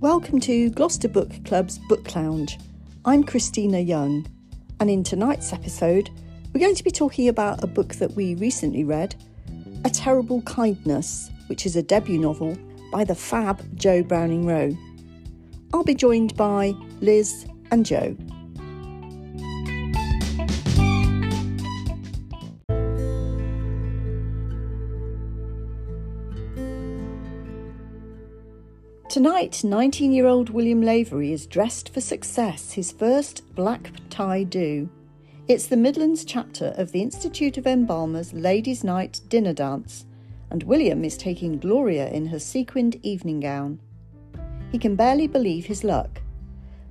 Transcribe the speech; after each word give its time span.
Welcome 0.00 0.40
to 0.40 0.70
Gloucester 0.70 1.08
Book 1.08 1.30
Club's 1.44 1.78
Book 1.78 2.16
Lounge. 2.16 2.58
I'm 3.04 3.22
Christina 3.22 3.80
Young, 3.80 4.26
and 4.80 4.88
in 4.88 5.04
tonight's 5.04 5.52
episode, 5.52 6.08
we're 6.54 6.60
going 6.62 6.74
to 6.74 6.82
be 6.82 6.90
talking 6.90 7.28
about 7.28 7.62
a 7.62 7.66
book 7.66 7.96
that 7.96 8.12
we 8.12 8.34
recently 8.36 8.82
read, 8.82 9.14
A 9.84 9.90
Terrible 9.90 10.40
Kindness, 10.40 11.30
which 11.48 11.66
is 11.66 11.76
a 11.76 11.82
debut 11.82 12.18
novel 12.18 12.56
by 12.90 13.04
the 13.04 13.14
fab 13.14 13.62
Jo 13.76 14.02
Browning 14.02 14.46
Wroe. 14.46 14.74
I'll 15.74 15.84
be 15.84 15.94
joined 15.94 16.34
by 16.34 16.74
Liz 17.02 17.44
and 17.70 17.84
Jo. 17.84 18.16
Tonight, 29.10 29.64
19 29.64 30.12
year 30.12 30.28
old 30.28 30.50
William 30.50 30.82
Lavery 30.82 31.32
is 31.32 31.44
dressed 31.44 31.92
for 31.92 32.00
success, 32.00 32.70
his 32.70 32.92
first 32.92 33.42
black 33.56 33.90
tie 34.08 34.44
do. 34.44 34.88
It's 35.48 35.66
the 35.66 35.76
Midlands 35.76 36.24
chapter 36.24 36.72
of 36.76 36.92
the 36.92 37.02
Institute 37.02 37.58
of 37.58 37.66
Embalmers 37.66 38.32
Ladies' 38.32 38.84
Night 38.84 39.20
dinner 39.26 39.52
dance, 39.52 40.06
and 40.50 40.62
William 40.62 41.04
is 41.04 41.16
taking 41.16 41.58
Gloria 41.58 42.08
in 42.10 42.26
her 42.26 42.38
sequined 42.38 43.00
evening 43.02 43.40
gown. 43.40 43.80
He 44.70 44.78
can 44.78 44.94
barely 44.94 45.26
believe 45.26 45.64
his 45.64 45.82
luck. 45.82 46.22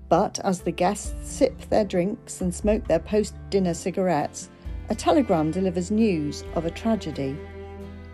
But 0.09 0.39
as 0.39 0.59
the 0.59 0.71
guests 0.71 1.31
sip 1.31 1.57
their 1.70 1.85
drinks 1.85 2.41
and 2.41 2.53
smoke 2.53 2.85
their 2.85 2.99
post 2.99 3.33
dinner 3.49 3.73
cigarettes, 3.73 4.49
a 4.89 4.93
telegram 4.93 5.51
delivers 5.51 5.89
news 5.89 6.43
of 6.55 6.65
a 6.65 6.71
tragedy. 6.71 7.37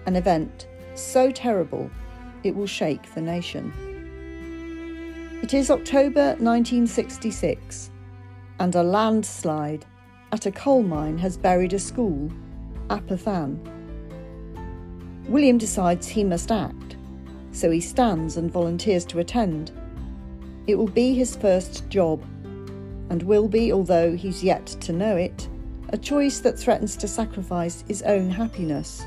An 0.05 0.15
event 0.15 0.67
so 0.93 1.31
terrible 1.31 1.89
it 2.43 2.55
will 2.55 2.67
shake 2.67 3.11
the 3.15 3.21
nation. 3.21 3.94
It 5.41 5.53
is 5.53 5.69
October 5.69 6.29
1966, 6.39 7.91
and 8.59 8.73
a 8.73 8.81
landslide 8.81 9.85
at 10.31 10.45
a 10.45 10.51
coal 10.51 10.81
mine 10.81 11.17
has 11.19 11.37
buried 11.37 11.73
a 11.73 11.77
school, 11.77 12.31
Aberfan. 12.89 13.59
William 15.27 15.57
decides 15.57 16.07
he 16.07 16.23
must 16.23 16.51
act, 16.51 16.95
so 17.51 17.69
he 17.69 17.81
stands 17.81 18.37
and 18.37 18.49
volunteers 18.49 19.03
to 19.05 19.19
attend. 19.19 19.71
It 20.67 20.75
will 20.75 20.87
be 20.87 21.13
his 21.13 21.35
first 21.35 21.87
job, 21.89 22.23
and 23.09 23.21
will 23.21 23.49
be, 23.49 23.73
although 23.73 24.15
he's 24.15 24.43
yet 24.43 24.65
to 24.65 24.93
know 24.93 25.15
it, 25.17 25.47
a 25.89 25.97
choice 25.97 26.39
that 26.39 26.57
threatens 26.57 26.95
to 26.95 27.09
sacrifice 27.09 27.83
his 27.87 28.01
own 28.03 28.31
happiness. 28.31 29.05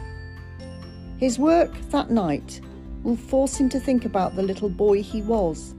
His 1.19 1.39
work 1.39 1.73
that 1.91 2.11
night 2.11 2.61
will 3.03 3.17
force 3.17 3.57
him 3.57 3.71
to 3.71 3.81
think 3.81 4.05
about 4.05 4.37
the 4.37 4.43
little 4.43 4.69
boy 4.69 5.03
he 5.03 5.23
was 5.23 5.75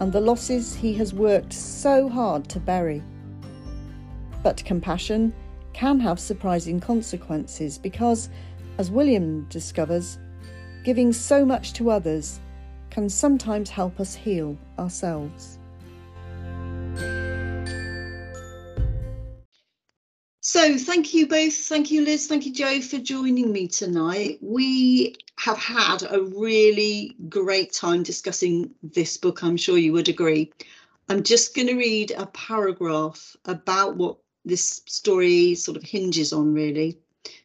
and 0.00 0.12
the 0.12 0.20
losses 0.20 0.74
he 0.74 0.94
has 0.94 1.14
worked 1.14 1.52
so 1.52 2.08
hard 2.08 2.48
to 2.48 2.60
bury. 2.60 3.02
But 4.42 4.64
compassion 4.64 5.32
can 5.72 5.98
have 6.00 6.18
surprising 6.18 6.80
consequences 6.80 7.78
because, 7.78 8.28
as 8.78 8.90
William 8.90 9.46
discovers, 9.48 10.18
giving 10.84 11.12
so 11.12 11.44
much 11.44 11.72
to 11.74 11.90
others 11.90 12.40
can 12.90 13.08
sometimes 13.08 13.70
help 13.70 14.00
us 14.00 14.14
heal 14.14 14.56
ourselves. 14.78 15.55
So, 20.56 20.78
thank 20.78 21.12
you 21.12 21.26
both. 21.26 21.54
Thank 21.54 21.90
you, 21.90 22.00
Liz. 22.00 22.28
Thank 22.28 22.46
you, 22.46 22.52
Joe, 22.52 22.80
for 22.80 22.96
joining 22.96 23.52
me 23.52 23.68
tonight. 23.68 24.38
We 24.40 25.14
have 25.36 25.58
had 25.58 26.02
a 26.10 26.22
really 26.22 27.14
great 27.28 27.74
time 27.74 28.02
discussing 28.02 28.70
this 28.82 29.18
book. 29.18 29.42
I'm 29.42 29.58
sure 29.58 29.76
you 29.76 29.92
would 29.92 30.08
agree. 30.08 30.50
I'm 31.10 31.22
just 31.22 31.54
going 31.54 31.68
to 31.68 31.76
read 31.76 32.12
a 32.12 32.24
paragraph 32.24 33.36
about 33.44 33.98
what 33.98 34.16
this 34.46 34.80
story 34.86 35.56
sort 35.56 35.76
of 35.76 35.82
hinges 35.82 36.32
on, 36.32 36.54
really. 36.54 36.96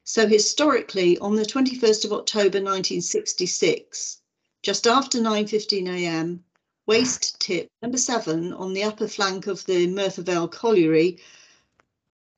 So, 0.06 0.26
historically, 0.26 1.18
on 1.18 1.36
the 1.36 1.44
21st 1.44 2.06
of 2.06 2.14
October 2.14 2.64
1966, 2.64 4.22
just 4.64 4.88
after 4.88 5.20
9:15 5.20 5.90
a.m., 5.90 6.46
waste 6.88 7.42
tip 7.42 7.68
number 7.82 7.98
seven 7.98 8.54
on 8.54 8.72
the 8.72 8.84
upper 8.84 9.10
flank 9.10 9.48
of 9.48 9.66
the 9.66 9.88
Merthyr 9.88 10.22
Vale 10.22 10.48
colliery 10.48 11.20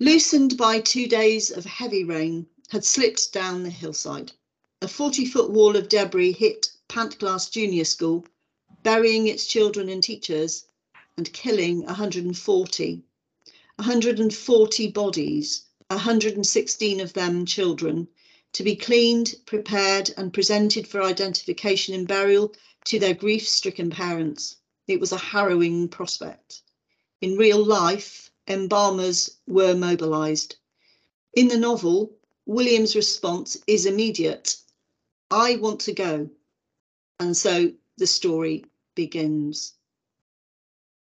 loosened 0.04 0.58
by 0.58 0.82
two 0.82 1.08
days 1.08 1.50
of 1.50 1.64
heavy 1.64 2.04
rain, 2.04 2.46
had 2.68 2.84
slipped 2.84 3.32
down 3.32 3.64
the 3.64 3.70
hillside. 3.70 4.34
A 4.82 4.88
40 4.90 5.24
foot 5.24 5.50
wall 5.50 5.78
of 5.78 5.88
debris 5.88 6.34
hit 6.34 6.74
Pantglas 6.90 7.50
Junior 7.50 7.86
School, 7.86 8.26
burying 8.84 9.28
its 9.28 9.48
children 9.48 9.88
and 9.88 10.04
teachers 10.04 10.66
and 11.16 11.32
killing 11.32 11.86
140. 11.86 13.02
140 13.78 14.88
bodies, 14.92 15.62
116 15.88 17.00
of 17.00 17.14
them 17.14 17.46
children, 17.46 18.10
to 18.52 18.62
be 18.62 18.76
cleaned, 18.76 19.36
prepared, 19.46 20.14
and 20.18 20.34
presented 20.34 20.86
for 20.86 21.02
identification 21.02 21.96
and 21.96 22.10
burial 22.10 22.54
to 22.84 23.00
their 23.00 23.14
grief 23.14 23.48
stricken 23.48 23.90
parents. 23.90 24.58
It 24.86 25.00
was 25.00 25.14
a 25.14 25.18
harrowing 25.18 25.88
prospect. 25.88 26.62
In 27.22 27.38
real 27.38 27.64
life, 27.64 28.33
embalmers 28.48 29.38
were 29.48 29.76
mobilised. 29.76 30.56
In 31.34 31.48
the 31.48 31.58
novel, 31.58 32.12
William's 32.46 32.96
response 32.96 33.58
is 33.68 33.86
immediate 33.86 34.56
I 35.34 35.56
want 35.56 35.80
to 35.82 35.94
go. 35.94 36.30
And 37.20 37.36
so 37.36 37.72
the 37.98 38.06
story 38.06 38.66
begins. 38.94 39.74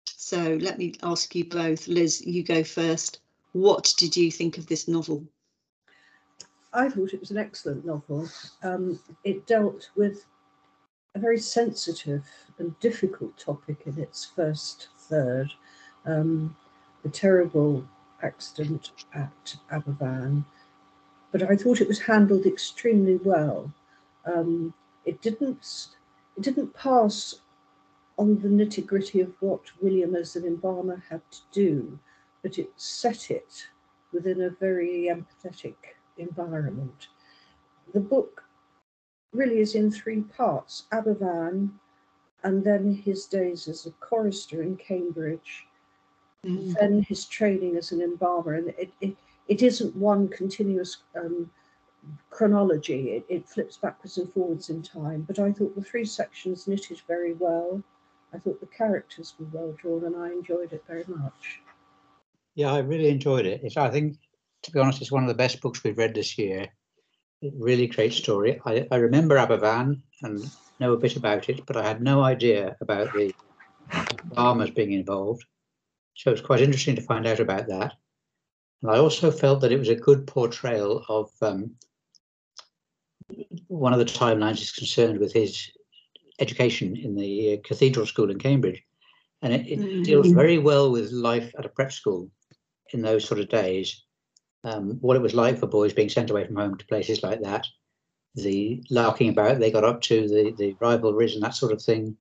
So 0.06 0.58
let 0.60 0.78
me 0.78 0.96
ask 1.02 1.34
you 1.34 1.46
both. 1.46 1.88
Liz, 1.88 2.26
you 2.26 2.44
go 2.44 2.62
first. 2.62 3.22
What 3.54 3.94
did 3.98 4.18
you 4.18 4.30
think 4.30 4.58
of 4.58 4.68
this 4.68 4.86
novel? 4.86 5.26
I 6.74 6.90
thought 6.90 7.14
it 7.14 7.22
was 7.22 7.32
an 7.32 7.38
excellent 7.38 7.86
novel. 7.86 8.28
Um, 8.64 9.00
it 9.24 9.48
dealt 9.48 9.90
with 9.96 10.26
a 11.16 11.20
very 11.20 11.40
sensitive 11.40 12.26
and 12.58 12.78
difficult 12.82 13.38
topic 13.38 13.84
in 13.86 13.98
its 13.98 14.26
first 14.26 14.90
third. 15.00 15.54
Um, 16.06 16.54
the 17.08 17.14
terrible 17.14 17.88
accident 18.22 18.92
at 19.14 19.56
Aberfan, 19.72 20.44
but 21.32 21.42
I 21.42 21.56
thought 21.56 21.80
it 21.80 21.88
was 21.88 22.02
handled 22.02 22.46
extremely 22.46 23.16
well. 23.16 23.72
Um, 24.26 24.74
it 25.06 25.22
didn't 25.22 25.88
it 26.36 26.44
didn't 26.44 26.74
pass 26.74 27.36
on 28.18 28.40
the 28.42 28.50
nitty 28.50 28.86
gritty 28.86 29.22
of 29.22 29.32
what 29.40 29.62
William 29.82 30.16
as 30.16 30.36
an 30.36 30.46
embalmer 30.46 31.02
had 31.10 31.22
to 31.32 31.40
do, 31.54 31.98
but 32.44 32.60
it 32.60 32.72
set 32.76 33.32
it 33.32 33.68
within 34.12 34.42
a 34.42 34.50
very 34.50 35.10
empathetic 35.10 35.76
environment. 36.18 37.08
The 37.94 38.02
book 38.02 38.44
really 39.32 39.60
is 39.60 39.76
in 39.76 39.92
three 39.92 40.24
parts 40.24 40.88
Aberfan, 40.92 41.70
and 42.44 42.66
then 42.66 42.94
his 42.94 43.28
days 43.28 43.70
as 43.70 43.86
a 43.86 43.92
chorister 43.92 44.62
in 44.62 44.76
Cambridge, 44.76 45.67
mm. 46.46 46.74
then 46.80 47.02
his 47.04 47.26
training 47.26 47.78
as 47.78 47.92
an 47.92 48.02
embalmer. 48.02 48.54
And 48.54 48.70
it, 48.70 48.92
it, 49.02 49.16
it 49.48 49.62
isn't 49.62 49.96
one 49.96 50.28
continuous 50.28 50.98
um, 51.16 51.50
chronology, 52.30 53.12
it, 53.12 53.26
it 53.30 53.50
flips 53.50 53.78
backwards 53.78 54.18
and 54.18 54.32
forwards 54.34 54.70
in 54.70 54.82
time. 54.82 55.22
But 55.22 55.40
I 55.40 55.52
thought 55.52 55.76
the 55.76 55.82
three 55.82 56.06
sections 56.06 56.68
knitted 56.68 57.02
very 57.08 57.34
well. 57.34 57.82
I 58.34 58.38
thought 58.38 58.60
the 58.60 58.68
characters 58.68 59.34
were 59.40 59.48
well 59.52 59.76
drawn 59.82 60.06
and 60.06 60.16
I 60.16 60.32
enjoyed 60.32 60.74
it 60.74 60.84
very 60.88 61.06
much. 61.08 61.62
Yeah, 62.56 62.74
I 62.74 62.80
really 62.80 63.10
enjoyed 63.10 63.46
it. 63.46 63.62
It's, 63.64 63.78
I 63.78 63.90
think, 63.90 64.18
to 64.64 64.72
be 64.72 64.80
honest, 64.80 65.02
it's 65.02 65.12
one 65.12 65.24
of 65.24 65.30
the 65.30 65.36
best 65.36 65.62
books 65.62 65.84
we've 65.84 65.98
read 65.98 66.16
this 66.16 66.38
year. 66.38 66.68
It 67.42 67.54
really 67.58 67.88
great 67.88 68.14
story. 68.14 68.60
I, 68.66 68.88
I 68.92 68.98
remember 68.98 69.36
Aberfan 69.36 70.02
and 70.24 70.50
know 70.80 70.94
a 70.94 70.98
bit 70.98 71.16
about 71.16 71.50
it, 71.50 71.66
but 71.66 71.78
I 71.78 71.88
had 71.88 72.02
no 72.02 72.24
idea 72.24 72.76
about 72.82 73.14
the 73.14 73.34
embalmers 74.24 74.72
being 74.72 74.92
involved. 74.92 75.46
So 76.18 76.32
it 76.32 76.34
was 76.34 76.42
quite 76.42 76.62
interesting 76.62 76.96
to 76.96 77.02
find 77.02 77.28
out 77.28 77.40
about 77.40 77.68
that. 77.68 77.94
And 78.82 78.92
I 78.92 78.98
also 78.98 79.30
felt 79.30 79.62
that 79.62 79.72
it 79.72 79.78
was 79.78 79.90
a 79.90 79.96
good 79.96 80.26
portrayal 80.26 81.06
of 81.08 81.30
um, 81.44 81.76
one 83.68 83.94
of 83.94 84.00
the 84.00 84.06
timelines 84.06 84.62
is 84.62 84.72
concerned 84.72 85.20
with 85.20 85.32
his 85.32 85.72
education 86.40 86.98
in 86.98 87.16
the 87.16 87.54
uh, 87.54 87.58
cathedral 87.64 88.08
school 88.08 88.32
in 88.32 88.40
Cambridge. 88.40 88.82
And 89.44 89.54
it, 89.54 89.68
it 89.68 89.80
mm-hmm. 89.80 90.02
deals 90.02 90.32
very 90.32 90.58
well 90.58 90.92
with 90.92 91.12
life 91.12 91.54
at 91.58 91.66
a 91.66 91.70
prep 91.70 91.92
school 91.92 92.32
in 92.94 93.04
those 93.04 93.24
sort 93.24 93.40
of 93.40 93.50
days. 93.50 94.04
Um, 94.64 94.98
what 95.02 95.18
it 95.18 95.22
was 95.22 95.36
like 95.36 95.60
for 95.60 95.68
boys 95.68 95.94
being 95.94 96.10
sent 96.10 96.32
away 96.32 96.48
from 96.48 96.56
home 96.56 96.78
to 96.78 96.86
places 96.88 97.22
like 97.22 97.42
that, 97.42 97.68
the 98.34 98.84
larking 98.90 99.30
about 99.30 99.60
they 99.60 99.70
got 99.70 99.84
up 99.84 100.02
to, 100.02 100.28
the, 100.28 100.56
the 100.58 100.76
rivalries 100.80 101.36
and 101.36 101.44
that 101.44 101.54
sort 101.54 101.72
of 101.72 101.82
thing, 101.82 102.18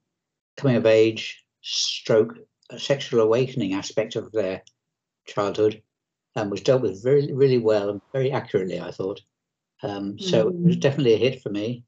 coming 0.58 0.76
of 0.76 0.84
age, 0.84 1.42
stroke 1.62 2.36
a 2.70 2.78
sexual 2.78 3.20
awakening 3.20 3.74
aspect 3.74 4.16
of 4.16 4.32
their 4.32 4.62
childhood 5.26 5.82
and 6.34 6.50
was 6.50 6.60
dealt 6.60 6.82
with 6.82 7.02
very, 7.02 7.32
really 7.32 7.58
well 7.58 7.90
and 7.90 8.00
very 8.12 8.30
accurately, 8.30 8.80
I 8.80 8.90
thought. 8.90 9.20
Um, 9.82 10.18
so 10.18 10.46
mm. 10.46 10.50
it 10.50 10.66
was 10.66 10.76
mm. 10.76 10.80
definitely 10.80 11.14
a 11.14 11.18
hit 11.18 11.42
for 11.42 11.50
me. 11.50 11.84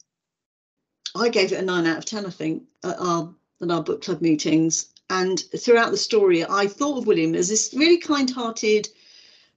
I 1.15 1.29
gave 1.29 1.53
it 1.53 1.61
a 1.61 1.63
nine 1.63 1.87
out 1.87 1.99
of 1.99 2.05
10, 2.05 2.27
I 2.27 2.31
think. 2.31 2.65
Uh, 2.85 2.95
our 2.99 3.35
at 3.61 3.71
our 3.71 3.83
book 3.83 4.03
club 4.03 4.21
meetings. 4.21 4.93
And 5.11 5.41
throughout 5.59 5.91
the 5.91 5.97
story, 5.97 6.45
I 6.45 6.67
thought 6.67 6.99
of 6.99 7.07
William 7.07 7.35
as 7.35 7.49
this 7.49 7.75
really 7.75 7.99
kind 7.99 8.31
hearted, 8.31 8.89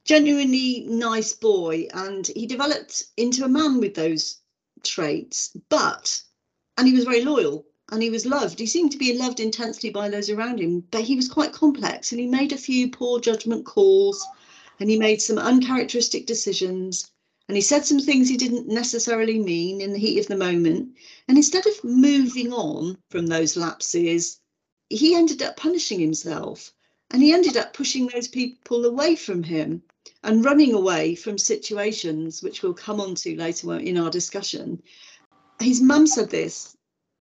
genuinely 0.05 0.85
nice 0.87 1.33
boy. 1.33 1.87
And 1.93 2.27
he 2.27 2.47
developed 2.47 3.05
into 3.17 3.43
a 3.43 3.49
man 3.49 3.79
with 3.79 3.93
those 3.93 4.39
traits, 4.83 5.55
but, 5.69 6.21
and 6.77 6.87
he 6.87 6.93
was 6.93 7.03
very 7.03 7.23
loyal 7.23 7.65
and 7.91 8.01
he 8.01 8.09
was 8.09 8.25
loved. 8.25 8.57
He 8.57 8.65
seemed 8.65 8.91
to 8.93 8.97
be 8.97 9.17
loved 9.17 9.41
intensely 9.41 9.89
by 9.89 10.09
those 10.09 10.29
around 10.29 10.59
him, 10.59 10.85
but 10.91 11.03
he 11.03 11.15
was 11.15 11.27
quite 11.27 11.51
complex 11.51 12.11
and 12.11 12.21
he 12.21 12.27
made 12.27 12.53
a 12.53 12.57
few 12.57 12.89
poor 12.89 13.19
judgment 13.19 13.65
calls 13.65 14.25
and 14.79 14.89
he 14.89 14.97
made 14.97 15.21
some 15.21 15.37
uncharacteristic 15.37 16.25
decisions 16.25 17.11
and 17.49 17.57
he 17.57 17.61
said 17.61 17.85
some 17.85 17.99
things 17.99 18.29
he 18.29 18.37
didn't 18.37 18.69
necessarily 18.69 19.37
mean 19.37 19.81
in 19.81 19.91
the 19.91 19.99
heat 19.99 20.19
of 20.19 20.27
the 20.27 20.37
moment. 20.37 20.95
And 21.27 21.37
instead 21.37 21.67
of 21.67 21.83
moving 21.83 22.53
on 22.53 22.97
from 23.09 23.27
those 23.27 23.57
lapses, 23.57 24.39
he 24.87 25.13
ended 25.13 25.41
up 25.41 25.57
punishing 25.57 25.99
himself 25.99 26.73
and 27.09 27.21
he 27.21 27.33
ended 27.33 27.57
up 27.57 27.73
pushing 27.73 28.07
those 28.07 28.29
people 28.29 28.85
away 28.85 29.17
from 29.17 29.43
him 29.43 29.83
and 30.23 30.45
running 30.45 30.73
away 30.73 31.13
from 31.13 31.37
situations 31.37 32.41
which 32.41 32.63
we'll 32.63 32.73
come 32.73 33.01
on 33.01 33.15
to 33.15 33.35
later 33.35 33.77
in 33.77 33.97
our 33.97 34.09
discussion. 34.09 34.81
His 35.59 35.81
mum 35.81 36.07
said 36.07 36.29
this 36.29 36.77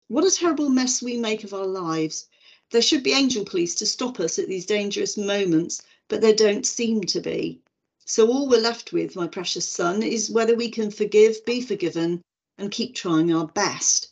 what 0.10 0.26
a 0.26 0.32
terrible 0.32 0.70
mess 0.70 1.02
we 1.02 1.18
make 1.18 1.44
of 1.44 1.54
our 1.54 1.68
lives. 1.68 2.26
There 2.72 2.82
should 2.82 3.04
be 3.04 3.14
angel 3.14 3.46
police 3.46 3.76
to 3.76 3.86
stop 3.86 4.20
us 4.20 4.40
at 4.40 4.48
these 4.48 4.66
dangerous 4.66 5.18
moments, 5.18 5.84
but 6.08 6.20
there 6.20 6.36
don't 6.36 6.66
seem 6.66 7.02
to 7.02 7.22
be. 7.22 7.62
So 8.06 8.28
all 8.28 8.50
we're 8.50 8.60
left 8.60 8.92
with, 8.92 9.16
my 9.16 9.28
precious 9.28 9.68
son, 9.68 10.02
is 10.02 10.32
whether 10.32 10.56
we 10.56 10.70
can 10.72 10.90
forgive, 10.90 11.46
be 11.46 11.62
forgiven, 11.62 12.24
and 12.58 12.72
keep 12.72 12.96
trying 12.96 13.32
our 13.32 13.46
best. 13.48 14.10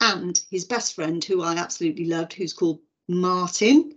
And 0.00 0.40
his 0.50 0.64
best 0.64 0.94
friend, 0.94 1.24
who 1.24 1.42
I 1.42 1.54
absolutely 1.54 2.06
loved, 2.06 2.32
who's 2.32 2.52
called 2.52 2.80
Martin, 3.06 3.94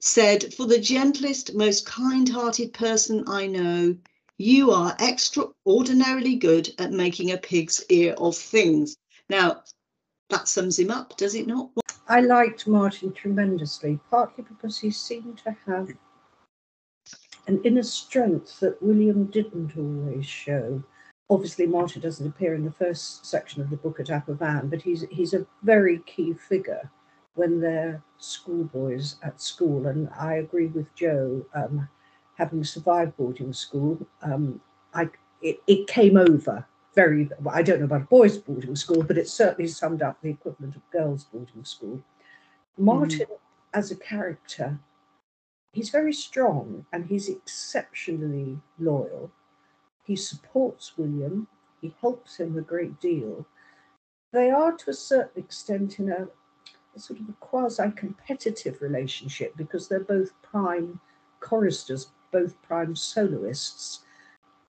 said, 0.00 0.52
For 0.54 0.66
the 0.66 0.80
gentlest, 0.80 1.54
most 1.54 1.86
kind 1.86 2.28
hearted 2.28 2.72
person 2.72 3.22
I 3.28 3.46
know, 3.46 3.96
you 4.38 4.72
are 4.72 4.96
extraordinarily 5.00 6.34
good 6.34 6.74
at 6.78 6.90
making 6.90 7.30
a 7.30 7.38
pig's 7.38 7.84
ear 7.88 8.14
of 8.14 8.36
things. 8.36 8.96
Now, 9.30 9.62
that 10.30 10.48
sums 10.48 10.78
him 10.78 10.90
up, 10.90 11.16
does 11.16 11.34
it 11.34 11.46
not? 11.46 11.70
I 12.08 12.20
liked 12.20 12.66
Martin 12.66 13.12
tremendously, 13.12 13.98
partly 14.10 14.44
because 14.44 14.78
he 14.78 14.90
seemed 14.90 15.38
to 15.38 15.56
have 15.66 15.90
an 17.46 17.60
inner 17.64 17.82
strength 17.82 18.60
that 18.60 18.82
William 18.82 19.26
didn't 19.26 19.76
always 19.76 20.26
show. 20.26 20.82
Obviously, 21.30 21.66
Martin 21.66 22.02
doesn't 22.02 22.26
appear 22.26 22.54
in 22.54 22.64
the 22.64 22.72
first 22.72 23.24
section 23.24 23.62
of 23.62 23.70
the 23.70 23.76
book 23.76 24.00
at 24.00 24.08
Aberfan, 24.08 24.68
but 24.68 24.82
he's 24.82 25.04
he's 25.10 25.34
a 25.34 25.46
very 25.62 26.00
key 26.00 26.34
figure 26.34 26.90
when 27.34 27.60
they're 27.60 28.02
schoolboys 28.18 29.16
at 29.22 29.40
school. 29.40 29.86
And 29.86 30.08
I 30.18 30.34
agree 30.34 30.66
with 30.66 30.94
Joe, 30.94 31.44
um, 31.54 31.88
having 32.36 32.64
survived 32.64 33.16
boarding 33.16 33.52
school, 33.52 34.06
um, 34.22 34.60
I 34.92 35.08
it, 35.40 35.60
it 35.66 35.86
came 35.86 36.16
over 36.16 36.66
very, 36.94 37.28
well, 37.40 37.54
I 37.54 37.62
don't 37.62 37.80
know 37.80 37.86
about 37.86 38.02
a 38.02 38.06
boys' 38.06 38.38
boarding 38.38 38.76
school, 38.76 39.02
but 39.02 39.18
it 39.18 39.28
certainly 39.28 39.68
summed 39.68 40.02
up 40.02 40.20
the 40.20 40.30
equivalent 40.30 40.76
of 40.76 40.90
girls' 40.90 41.24
boarding 41.24 41.64
school. 41.64 42.02
Martin, 42.78 43.20
mm. 43.20 43.38
as 43.72 43.90
a 43.90 43.96
character, 43.96 44.78
he's 45.72 45.90
very 45.90 46.12
strong 46.12 46.86
and 46.92 47.06
he's 47.06 47.28
exceptionally 47.28 48.58
loyal. 48.78 49.30
He 50.04 50.16
supports 50.16 50.96
William, 50.96 51.48
he 51.80 51.94
helps 52.00 52.36
him 52.36 52.56
a 52.56 52.62
great 52.62 53.00
deal. 53.00 53.46
They 54.32 54.50
are, 54.50 54.72
to 54.72 54.90
a 54.90 54.94
certain 54.94 55.42
extent, 55.42 55.98
in 55.98 56.10
a, 56.10 56.28
a 56.96 56.98
sort 56.98 57.20
of 57.20 57.28
a 57.28 57.32
quasi 57.40 57.90
competitive 57.94 58.82
relationship 58.82 59.56
because 59.56 59.88
they're 59.88 60.00
both 60.00 60.30
prime 60.42 61.00
choristers, 61.40 62.08
both 62.32 62.60
prime 62.62 62.96
soloists. 62.96 64.00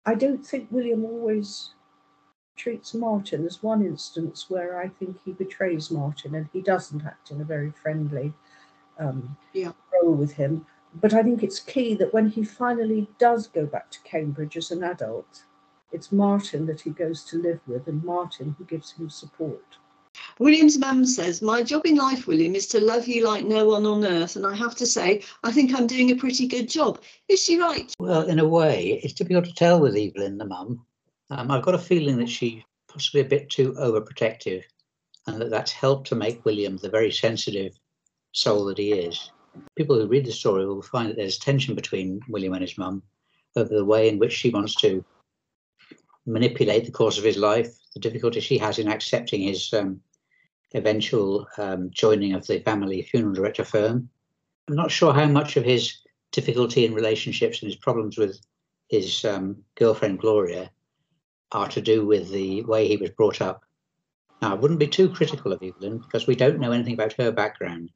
I 0.05 0.13
don't 0.13 0.45
think 0.45 0.67
William 0.71 1.03
always 1.03 1.71
treats 2.55 2.93
Martin. 2.93 3.41
There's 3.41 3.63
one 3.63 3.85
instance 3.85 4.49
where 4.49 4.79
I 4.79 4.87
think 4.87 5.17
he 5.23 5.33
betrays 5.33 5.91
Martin 5.91 6.35
and 6.35 6.47
he 6.53 6.61
doesn't 6.61 7.05
act 7.05 7.31
in 7.31 7.41
a 7.41 7.45
very 7.45 7.71
friendly 7.71 8.33
um, 8.99 9.37
yeah. 9.53 9.71
role 9.93 10.13
with 10.13 10.33
him. 10.33 10.65
But 10.95 11.13
I 11.13 11.23
think 11.23 11.43
it's 11.43 11.59
key 11.59 11.95
that 11.95 12.13
when 12.13 12.29
he 12.29 12.43
finally 12.43 13.07
does 13.19 13.47
go 13.47 13.65
back 13.65 13.91
to 13.91 13.99
Cambridge 14.03 14.55
as 14.55 14.71
an 14.71 14.83
adult, 14.83 15.43
it's 15.91 16.11
Martin 16.11 16.65
that 16.67 16.81
he 16.81 16.89
goes 16.91 17.23
to 17.25 17.41
live 17.41 17.59
with 17.67 17.87
and 17.87 18.03
Martin 18.03 18.55
who 18.57 18.65
gives 18.65 18.91
him 18.93 19.09
support. 19.09 19.77
William's 20.39 20.77
mum 20.77 21.05
says, 21.05 21.41
My 21.41 21.61
job 21.63 21.85
in 21.85 21.95
life, 21.95 22.27
William, 22.27 22.55
is 22.55 22.67
to 22.67 22.79
love 22.79 23.07
you 23.07 23.25
like 23.25 23.45
no 23.45 23.65
one 23.67 23.85
on 23.85 24.05
earth. 24.05 24.35
And 24.35 24.45
I 24.45 24.55
have 24.55 24.75
to 24.75 24.85
say, 24.85 25.23
I 25.43 25.51
think 25.51 25.73
I'm 25.73 25.87
doing 25.87 26.11
a 26.11 26.15
pretty 26.15 26.47
good 26.47 26.69
job. 26.69 27.01
Is 27.27 27.43
she 27.43 27.59
right? 27.59 27.93
Well, 27.99 28.23
in 28.23 28.39
a 28.39 28.47
way, 28.47 29.01
it's 29.03 29.13
difficult 29.13 29.45
to 29.45 29.53
tell 29.53 29.79
with 29.79 29.95
Evelyn, 29.95 30.37
the 30.37 30.45
mum. 30.45 30.85
Um, 31.29 31.49
I've 31.49 31.63
got 31.63 31.75
a 31.75 31.79
feeling 31.79 32.17
that 32.17 32.29
she's 32.29 32.61
possibly 32.87 33.21
a 33.21 33.25
bit 33.25 33.49
too 33.49 33.73
overprotective, 33.73 34.63
and 35.27 35.41
that 35.41 35.49
that's 35.49 35.71
helped 35.71 36.07
to 36.07 36.15
make 36.15 36.45
William 36.45 36.77
the 36.77 36.89
very 36.89 37.11
sensitive 37.11 37.77
soul 38.31 38.65
that 38.65 38.77
he 38.77 38.93
is. 38.93 39.31
People 39.75 39.99
who 39.99 40.07
read 40.07 40.25
the 40.25 40.31
story 40.31 40.65
will 40.65 40.81
find 40.81 41.09
that 41.09 41.15
there's 41.15 41.37
tension 41.37 41.73
between 41.73 42.19
William 42.29 42.53
and 42.53 42.61
his 42.61 42.77
mum 42.77 43.01
over 43.55 43.73
the 43.73 43.85
way 43.85 44.09
in 44.09 44.19
which 44.19 44.33
she 44.33 44.49
wants 44.49 44.75
to 44.75 45.03
manipulate 46.25 46.85
the 46.85 46.91
course 46.91 47.17
of 47.17 47.23
his 47.23 47.37
life, 47.37 47.73
the 47.93 47.99
difficulty 47.99 48.39
she 48.39 48.57
has 48.57 48.77
in 48.77 48.87
accepting 48.87 49.41
his 49.41 49.73
um, 49.73 50.01
eventual 50.73 51.47
um, 51.57 51.89
joining 51.91 52.33
of 52.33 52.45
the 52.45 52.59
family 52.59 53.01
funeral 53.01 53.33
director 53.33 53.63
firm. 53.63 54.09
I'm 54.67 54.75
not 54.75 54.91
sure 54.91 55.13
how 55.13 55.27
much 55.27 55.57
of 55.57 55.63
his 55.63 55.99
difficulty 56.31 56.85
in 56.85 56.93
relationships 56.93 57.61
and 57.61 57.71
his 57.71 57.79
problems 57.79 58.17
with 58.17 58.39
his 58.89 59.23
um, 59.25 59.63
girlfriend 59.75 60.19
Gloria 60.19 60.69
are 61.51 61.69
to 61.69 61.81
do 61.81 62.05
with 62.05 62.29
the 62.31 62.63
way 62.63 62.87
he 62.87 62.97
was 62.97 63.11
brought 63.11 63.41
up. 63.41 63.63
Now, 64.41 64.51
I 64.51 64.55
wouldn't 64.55 64.79
be 64.79 64.87
too 64.87 65.09
critical 65.09 65.53
of 65.53 65.63
Evelyn 65.63 65.99
because 65.99 66.27
we 66.27 66.35
don't 66.35 66.59
know 66.59 66.71
anything 66.71 66.93
about 66.93 67.13
her 67.13 67.31
background. 67.31 67.91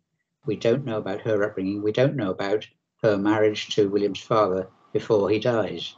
We 0.45 0.55
don't 0.55 0.85
know 0.85 0.97
about 0.97 1.21
her 1.21 1.43
upbringing. 1.43 1.81
We 1.81 1.91
don't 1.91 2.15
know 2.15 2.31
about 2.31 2.65
her 3.03 3.17
marriage 3.17 3.69
to 3.75 3.89
William's 3.89 4.21
father 4.21 4.67
before 4.93 5.29
he 5.29 5.39
dies. 5.39 5.95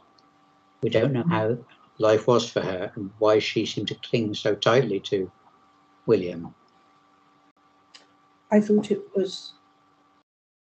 We 0.82 0.90
don't 0.90 1.12
know 1.12 1.24
how 1.28 1.58
life 1.98 2.26
was 2.26 2.50
for 2.50 2.60
her 2.60 2.92
and 2.94 3.10
why 3.18 3.38
she 3.38 3.64
seemed 3.66 3.88
to 3.88 3.94
cling 3.94 4.34
so 4.34 4.54
tightly 4.54 5.00
to 5.00 5.30
William. 6.06 6.54
I 8.50 8.60
thought 8.60 8.90
it 8.90 9.02
was 9.14 9.52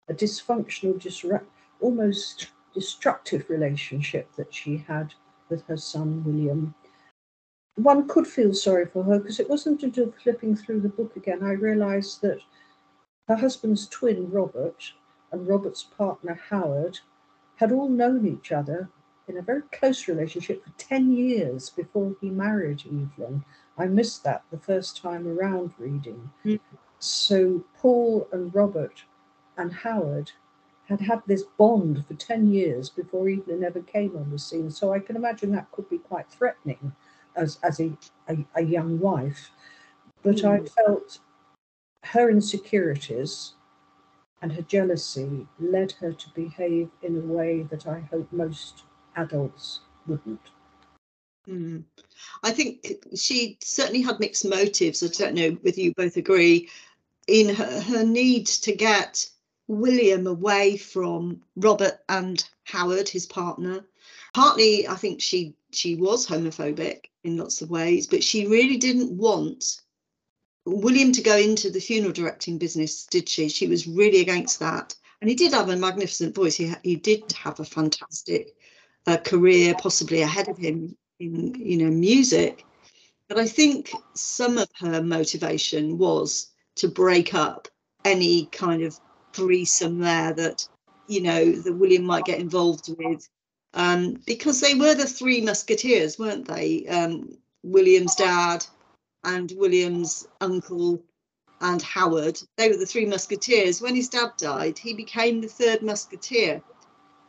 a 0.09 0.13
dysfunctional, 0.13 0.99
disrupt, 0.99 1.49
almost 1.79 2.49
destructive 2.73 3.49
relationship 3.49 4.31
that 4.35 4.53
she 4.53 4.77
had 4.77 5.13
with 5.49 5.65
her 5.67 5.77
son 5.77 6.23
William. 6.23 6.73
One 7.75 8.07
could 8.07 8.27
feel 8.27 8.53
sorry 8.53 8.85
for 8.85 9.03
her 9.03 9.19
because 9.19 9.39
it 9.39 9.49
wasn't 9.49 9.83
until 9.83 10.11
flipping 10.11 10.55
through 10.55 10.81
the 10.81 10.89
book 10.89 11.15
again 11.15 11.43
I 11.43 11.51
realised 11.51 12.21
that 12.21 12.39
her 13.27 13.35
husband's 13.35 13.87
twin, 13.87 14.29
Robert, 14.29 14.93
and 15.31 15.47
Robert's 15.47 15.83
partner, 15.83 16.39
Howard, 16.49 16.99
had 17.55 17.71
all 17.71 17.89
known 17.89 18.27
each 18.27 18.51
other 18.51 18.89
in 19.27 19.37
a 19.37 19.41
very 19.41 19.61
close 19.71 20.07
relationship 20.07 20.63
for 20.63 20.71
10 20.77 21.13
years 21.13 21.69
before 21.69 22.15
he 22.19 22.29
married 22.29 22.83
Evelyn. 22.85 23.43
I 23.77 23.85
missed 23.85 24.23
that 24.23 24.43
the 24.51 24.57
first 24.57 24.97
time 24.97 25.27
around 25.27 25.73
reading. 25.77 26.29
Mm. 26.45 26.59
So 26.99 27.63
Paul 27.77 28.27
and 28.31 28.53
Robert 28.53 29.03
and 29.57 29.71
Howard 29.71 30.31
had 30.87 31.01
had 31.01 31.21
this 31.25 31.43
bond 31.57 32.05
for 32.05 32.13
10 32.13 32.51
years 32.51 32.89
before 32.89 33.29
Evelyn 33.29 33.63
ever 33.63 33.81
came 33.81 34.15
on 34.17 34.29
the 34.29 34.39
scene. 34.39 34.69
So 34.69 34.93
I 34.93 34.99
can 34.99 35.15
imagine 35.15 35.51
that 35.51 35.71
could 35.71 35.89
be 35.89 35.97
quite 35.97 36.29
threatening 36.29 36.93
as, 37.35 37.57
as 37.63 37.79
a, 37.79 37.91
a, 38.27 38.37
a 38.55 38.61
young 38.61 38.99
wife. 38.99 39.51
But 40.23 40.37
mm. 40.37 40.49
I 40.49 40.57
hmm. 40.57 40.65
felt 40.65 41.19
her 42.03 42.29
insecurities 42.29 43.53
and 44.41 44.51
her 44.51 44.61
jealousy 44.63 45.47
led 45.59 45.93
her 45.93 46.11
to 46.11 46.29
behave 46.35 46.89
in 47.01 47.17
a 47.17 47.21
way 47.21 47.63
that 47.63 47.87
I 47.87 48.01
hope 48.11 48.31
most 48.31 48.83
adults 49.15 49.79
wouldn't. 50.05 50.51
Mm. 51.47 51.83
I 52.43 52.51
think 52.51 53.05
she 53.15 53.57
certainly 53.61 54.01
had 54.01 54.19
mixed 54.19 54.45
motives. 54.45 55.01
I 55.01 55.07
don't 55.07 55.35
know 55.35 55.51
whether 55.61 55.79
you 55.79 55.93
both 55.93 56.17
agree 56.17 56.69
in 57.27 57.55
her, 57.55 57.81
her 57.81 58.03
need 58.03 58.47
to 58.47 58.75
get 58.75 59.25
William 59.79 60.27
away 60.27 60.77
from 60.77 61.41
Robert 61.55 61.99
and 62.09 62.43
Howard, 62.65 63.09
his 63.09 63.25
partner. 63.25 63.85
Partly, 64.33 64.87
I 64.87 64.95
think 64.95 65.21
she 65.21 65.55
she 65.71 65.95
was 65.95 66.25
homophobic 66.25 67.05
in 67.23 67.37
lots 67.37 67.61
of 67.61 67.69
ways, 67.69 68.07
but 68.07 68.23
she 68.23 68.47
really 68.47 68.77
didn't 68.77 69.11
want 69.11 69.81
William 70.65 71.11
to 71.11 71.21
go 71.21 71.37
into 71.37 71.69
the 71.69 71.81
funeral 71.81 72.13
directing 72.13 72.57
business, 72.57 73.05
did 73.05 73.27
she? 73.27 73.49
She 73.49 73.67
was 73.67 73.87
really 73.87 74.21
against 74.21 74.59
that. 74.59 74.95
And 75.21 75.29
he 75.29 75.35
did 75.35 75.53
have 75.53 75.69
a 75.69 75.75
magnificent 75.75 76.35
voice. 76.35 76.55
He 76.55 76.73
he 76.83 76.95
did 76.95 77.31
have 77.33 77.59
a 77.59 77.65
fantastic 77.65 78.55
uh, 79.07 79.17
career, 79.17 79.73
possibly 79.77 80.21
ahead 80.21 80.47
of 80.47 80.57
him 80.57 80.95
in 81.19 81.55
you 81.55 81.77
know 81.77 81.91
music. 81.91 82.65
But 83.27 83.39
I 83.39 83.47
think 83.47 83.91
some 84.13 84.57
of 84.57 84.69
her 84.79 85.01
motivation 85.01 85.97
was 85.97 86.49
to 86.75 86.87
break 86.87 87.33
up 87.33 87.67
any 88.05 88.47
kind 88.47 88.83
of 88.83 88.99
threesome 89.33 89.99
there 89.99 90.33
that 90.33 90.67
you 91.07 91.21
know 91.21 91.51
that 91.51 91.73
William 91.73 92.03
might 92.03 92.25
get 92.25 92.39
involved 92.39 92.93
with, 92.97 93.27
um, 93.73 94.19
because 94.25 94.61
they 94.61 94.75
were 94.75 94.95
the 94.95 95.05
three 95.05 95.41
musketeers, 95.41 96.17
weren't 96.17 96.47
they? 96.47 96.85
Um, 96.87 97.37
William's 97.63 98.15
dad 98.15 98.65
and 99.23 99.51
William's 99.57 100.27
uncle 100.41 101.01
and 101.61 101.81
Howard. 101.81 102.39
They 102.57 102.69
were 102.69 102.77
the 102.77 102.85
three 102.85 103.05
musketeers. 103.05 103.81
When 103.81 103.95
his 103.95 104.09
dad 104.09 104.31
died, 104.37 104.77
he 104.77 104.93
became 104.93 105.41
the 105.41 105.47
third 105.47 105.81
musketeer, 105.81 106.61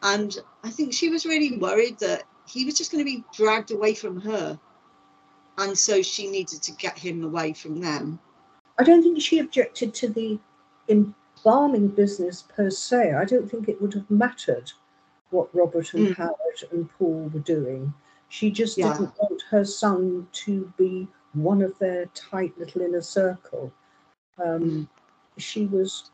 and 0.03 0.37
I 0.63 0.71
think 0.71 0.93
she 0.93 1.09
was 1.09 1.27
really 1.27 1.59
worried 1.59 1.99
that 2.01 2.25
he 2.47 2.65
was 2.65 2.75
just 2.75 2.93
going 2.93 3.05
to 3.05 3.11
be 3.11 3.25
dragged 3.35 3.71
away 3.71 3.95
from 3.95 4.21
her, 4.21 4.59
and 5.59 5.77
so 5.77 6.03
she 6.03 6.31
needed 6.31 6.63
to 6.63 6.73
get 6.73 6.99
him 6.99 7.25
away 7.25 7.53
from 7.53 7.81
them. 7.81 8.19
I 8.79 8.83
don't 8.83 9.03
think 9.03 9.21
she 9.21 9.39
objected 9.39 9.95
to 9.95 10.09
the 10.09 10.39
embalming 11.45 11.89
business 11.89 12.43
per 12.43 12.71
se. 12.71 13.13
I 13.13 13.25
don't 13.25 13.51
think 13.51 13.69
it 13.69 13.81
would 13.81 13.95
have 13.95 14.11
mattered 14.11 14.73
what 15.31 15.55
Robert 15.55 15.93
and 15.95 16.09
Mm. 16.09 16.17
Howard 16.17 16.65
and 16.73 16.91
Paul 16.91 17.31
were 17.33 17.41
doing. 17.41 17.93
She 18.29 18.51
just 18.51 18.79
Yeah. 18.79 18.93
didn't 18.93 19.17
want 19.19 19.43
her 19.51 19.65
son 19.65 20.29
to 20.33 20.73
be 20.79 21.07
one 21.35 21.63
of 21.63 21.79
their 21.79 22.07
tight 22.07 22.57
little 22.59 22.83
inner 22.83 23.03
circle. 23.03 23.73
Um, 24.39 24.63
Mm. 24.63 24.89
She 25.37 25.67
was 25.67 26.11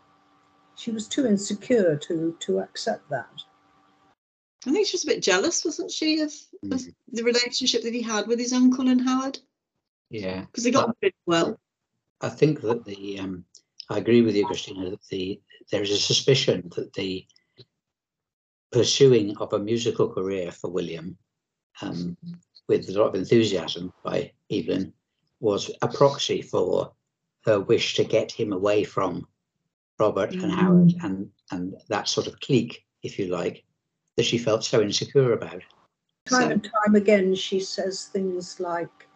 she 0.77 0.91
was 0.91 1.07
too 1.07 1.27
insecure 1.27 1.95
to 1.97 2.37
to 2.41 2.61
accept 2.61 3.09
that. 3.11 3.45
I 4.67 4.73
think 4.73 4.87
she 4.87 4.95
was 4.95 5.05
a 5.05 5.09
bit 5.09 5.23
jealous, 5.23 5.65
wasn't 5.65 5.91
she, 5.91 6.21
of, 6.21 6.33
of 6.71 6.81
Mm. 6.81 6.95
the 7.13 7.23
relationship 7.23 7.83
that 7.83 7.93
he 7.95 8.01
had 8.03 8.27
with 8.27 8.39
his 8.39 8.53
uncle 8.55 8.89
and 8.89 9.01
Howard? 9.03 9.39
Yeah, 10.11 10.47
Because 10.47 10.65
they 10.65 10.71
got 10.71 10.89
on 10.89 10.95
really 11.03 11.15
well. 11.27 11.61
I 12.23 12.31
think 12.31 12.61
that 12.63 12.85
the 12.85 13.19
um, 13.21 13.45
I 13.91 13.99
agree 13.99 14.23
with 14.23 14.37
you, 14.37 14.47
Christina, 14.47 14.91
that 14.91 15.05
the 15.11 15.41
there 15.71 15.83
is 15.83 15.91
a 15.91 15.99
suspicion 15.99 16.71
that 16.77 16.93
the 16.95 17.27
pursuing 18.73 19.37
of 19.39 19.53
a 19.53 19.59
musical 19.59 20.09
career 20.09 20.53
for 20.53 20.71
William 20.71 21.19
um, 21.83 22.17
with 22.69 22.89
a 22.89 22.93
lot 22.93 23.09
of 23.09 23.15
enthusiasm 23.17 23.93
by 24.05 24.33
Evelyn 24.51 24.93
was 25.41 25.71
a 25.83 25.89
proxy 25.89 26.41
for 26.41 26.93
her 27.45 27.59
wish 27.59 27.95
to 27.95 28.05
get 28.05 28.31
him 28.31 28.53
away 28.53 28.85
from 28.85 29.27
Robert 29.99 30.33
and 30.33 30.53
Howard 30.53 30.95
and 31.03 31.31
and 31.51 31.75
that 31.89 32.09
sort 32.09 32.29
of 32.29 32.39
clique, 32.41 32.85
if 33.03 33.19
you 33.19 33.27
like, 33.27 33.65
that 34.17 34.23
she 34.25 34.39
felt 34.39 34.65
so 34.65 34.81
insecure 34.81 35.33
about. 35.33 35.63
Time 36.27 36.43
So- 36.43 36.49
and 36.51 36.65
time 36.65 36.95
again, 36.95 37.35
she 37.35 37.59
says 37.59 38.05
things 38.05 38.61
like, 38.61 39.09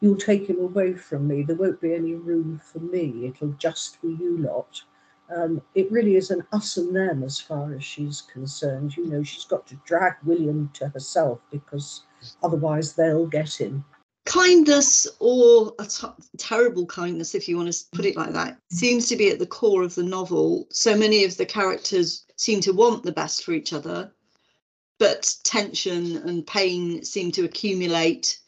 You'll 0.00 0.16
take 0.16 0.48
him 0.48 0.60
away 0.60 0.94
from 0.94 1.28
me. 1.28 1.42
There 1.42 1.56
won't 1.56 1.80
be 1.80 1.94
any 1.94 2.14
room 2.14 2.60
for 2.64 2.78
me. 2.78 3.26
It'll 3.26 3.52
just 3.52 4.00
be 4.00 4.08
you 4.08 4.38
lot. 4.38 4.82
Um, 5.34 5.62
it 5.74 5.90
really 5.92 6.16
is 6.16 6.30
an 6.30 6.44
us 6.52 6.76
and 6.76 6.94
them 6.94 7.22
as 7.22 7.38
far 7.38 7.74
as 7.74 7.84
she's 7.84 8.22
concerned. 8.22 8.96
You 8.96 9.06
know, 9.06 9.22
she's 9.22 9.44
got 9.44 9.66
to 9.68 9.76
drag 9.84 10.14
William 10.24 10.70
to 10.74 10.88
herself 10.88 11.40
because 11.52 12.02
otherwise 12.42 12.94
they'll 12.94 13.26
get 13.26 13.60
him. 13.60 13.84
Kindness 14.26 15.06
or 15.18 15.74
a 15.78 15.86
t- 15.86 16.06
terrible 16.36 16.86
kindness, 16.86 17.34
if 17.34 17.48
you 17.48 17.56
want 17.56 17.72
to 17.72 17.84
put 17.92 18.04
it 18.04 18.16
like 18.16 18.32
that, 18.32 18.58
seems 18.70 19.06
to 19.08 19.16
be 19.16 19.30
at 19.30 19.38
the 19.38 19.46
core 19.46 19.82
of 19.82 19.94
the 19.94 20.02
novel. 20.02 20.66
So 20.70 20.96
many 20.96 21.24
of 21.24 21.36
the 21.36 21.46
characters 21.46 22.24
seem 22.36 22.60
to 22.62 22.72
want 22.72 23.02
the 23.02 23.12
best 23.12 23.44
for 23.44 23.52
each 23.52 23.72
other, 23.72 24.12
but 24.98 25.34
tension 25.42 26.16
and 26.18 26.46
pain 26.46 27.04
seem 27.04 27.32
to 27.32 27.44
accumulate 27.44 28.38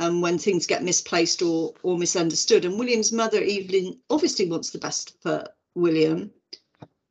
um, 0.00 0.22
when 0.22 0.38
things 0.38 0.66
get 0.66 0.82
misplaced 0.82 1.42
or 1.42 1.74
or 1.82 1.98
misunderstood. 1.98 2.64
And 2.64 2.78
William's 2.78 3.12
mother, 3.12 3.38
Evelyn, 3.42 3.98
obviously 4.08 4.46
wants 4.48 4.70
the 4.70 4.78
best 4.78 5.14
for 5.20 5.46
William, 5.74 6.32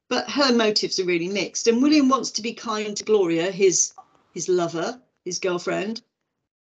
but 0.09 0.29
her 0.29 0.51
motives 0.51 0.99
are 0.99 1.05
really 1.05 1.29
mixed. 1.29 1.67
And 1.67 1.81
William 1.81 2.09
wants 2.09 2.31
to 2.31 2.41
be 2.41 2.53
kind 2.53 2.97
to 2.97 3.03
Gloria, 3.03 3.51
his 3.51 3.93
his 4.33 4.49
lover, 4.49 4.99
his 5.23 5.39
girlfriend, 5.39 6.01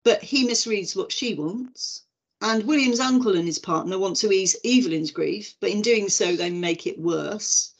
but 0.04 0.22
he 0.22 0.46
misreads 0.46 0.96
what 0.96 1.12
she 1.12 1.34
wants. 1.34 2.02
And 2.42 2.64
William's 2.64 3.00
uncle 3.00 3.36
and 3.36 3.46
his 3.46 3.58
partner 3.58 3.98
want 3.98 4.16
to 4.16 4.32
ease 4.32 4.56
Evelyn's 4.64 5.12
grief, 5.12 5.54
but 5.60 5.70
in 5.70 5.80
doing 5.80 6.08
so, 6.08 6.36
they 6.36 6.50
make 6.50 6.86
it 6.86 6.98
worse. 6.98 7.72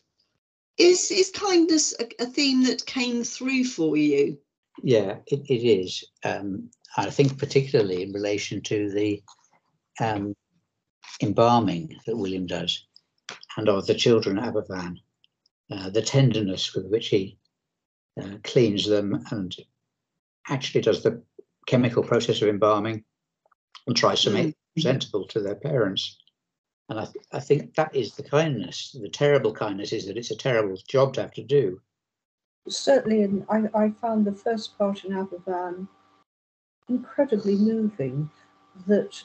Is 0.79 1.11
is 1.11 1.31
kindness 1.31 1.95
a, 1.99 2.23
a 2.23 2.27
theme 2.27 2.63
that 2.65 2.87
came 2.87 3.25
through 3.25 3.65
for 3.65 3.97
you? 3.97 4.39
Yeah, 4.83 5.17
it, 5.27 5.41
it 5.49 5.67
is. 5.67 6.05
Um, 6.25 6.71
I 6.97 7.11
think 7.11 7.39
particularly 7.39 8.03
in 8.03 8.13
relation 8.13 8.63
to 8.63 8.91
the 8.91 9.23
um, 10.01 10.35
embalming 11.23 11.97
that 12.07 12.17
William 12.17 12.47
does 12.47 12.87
and 13.57 13.69
of 13.69 13.87
the 13.87 13.95
children 13.95 14.39
at 14.39 14.53
Aberfan, 14.53 14.97
uh, 15.71 15.91
the 15.91 16.03
tenderness 16.03 16.75
with 16.75 16.87
which 16.87 17.09
he 17.09 17.39
uh, 18.21 18.37
cleans 18.45 18.87
them 18.87 19.25
and 19.31 19.55
actually 20.49 20.81
does 20.83 21.03
the 21.03 21.23
chemical 21.67 22.03
process 22.03 22.41
of 22.43 22.49
embalming 22.49 23.05
and 23.87 23.97
tries 23.97 24.23
to 24.23 24.31
make 24.31 24.47
them 24.47 24.55
presentable 24.75 25.27
to 25.29 25.41
their 25.41 25.57
parents. 25.57 26.19
And 26.89 27.01
I, 27.01 27.05
th- 27.05 27.25
I 27.33 27.41
think 27.41 27.75
that 27.75 27.95
is 27.95 28.15
the 28.15 28.23
kindness. 28.23 28.97
The 29.01 29.09
terrible 29.09 29.53
kindness 29.53 29.93
is 29.93 30.07
that 30.07 30.17
it's 30.17 30.31
a 30.31 30.37
terrible 30.37 30.79
job 30.89 31.15
to 31.15 31.23
have 31.23 31.33
to 31.33 31.43
do. 31.43 31.81
Certainly, 32.69 33.23
and 33.23 33.47
I, 33.49 33.69
I 33.75 33.91
found 33.91 34.25
the 34.25 34.33
first 34.33 34.77
part 34.77 35.05
in 35.05 35.13
Aberfan 35.13 35.87
incredibly 36.89 37.57
moving 37.57 38.31
that 38.87 39.23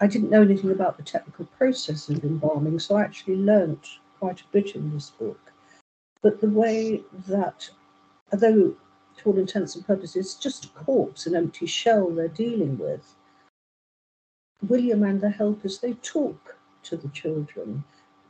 I 0.00 0.06
didn't 0.06 0.30
know 0.30 0.42
anything 0.42 0.70
about 0.70 0.96
the 0.96 1.02
technical 1.02 1.46
process 1.46 2.08
of 2.08 2.22
embalming, 2.24 2.78
so 2.78 2.96
I 2.96 3.02
actually 3.02 3.36
learnt 3.36 3.98
quite 4.18 4.40
a 4.40 4.48
bit 4.52 4.74
in 4.76 4.92
this 4.92 5.10
book. 5.10 5.52
But 6.22 6.40
the 6.40 6.50
way 6.50 7.02
that, 7.28 7.68
although 8.32 8.74
to 9.16 9.24
all 9.24 9.38
intents 9.38 9.74
and 9.76 9.86
purposes, 9.86 10.16
it's 10.16 10.34
just 10.34 10.66
a 10.66 10.68
corpse, 10.68 11.26
an 11.26 11.34
empty 11.34 11.66
shell 11.66 12.10
they're 12.10 12.28
dealing 12.28 12.78
with, 12.78 13.14
William 14.68 15.02
and 15.02 15.20
the 15.20 15.30
helpers, 15.30 15.78
they 15.78 15.94
talk 15.94 16.56
to 16.84 16.96
the 16.96 17.08
children. 17.08 17.84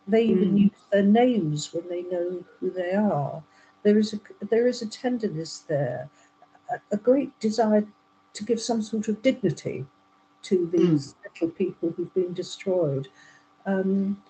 They 0.08 0.24
even 0.24 0.54
Mm. 0.54 0.60
use 0.62 0.84
their 0.90 1.02
names 1.02 1.72
when 1.72 1.88
they 1.88 2.02
know 2.02 2.44
who 2.60 2.70
they 2.70 2.92
are. 2.94 3.42
There 3.86 4.00
is 4.00 4.14
a 4.14 4.20
there 4.50 4.66
is 4.66 4.82
a 4.82 4.88
tenderness 4.88 5.60
there, 5.60 6.10
a, 6.72 6.96
a 6.96 6.96
great 6.96 7.30
desire 7.38 7.86
to 8.32 8.44
give 8.44 8.60
some 8.60 8.82
sort 8.82 9.06
of 9.06 9.22
dignity 9.22 9.86
to 10.42 10.68
these 10.72 11.14
little 11.22 11.50
people 11.54 11.90
who've 11.90 12.12
been 12.12 12.34
destroyed. 12.34 13.06
Um, 13.64 14.20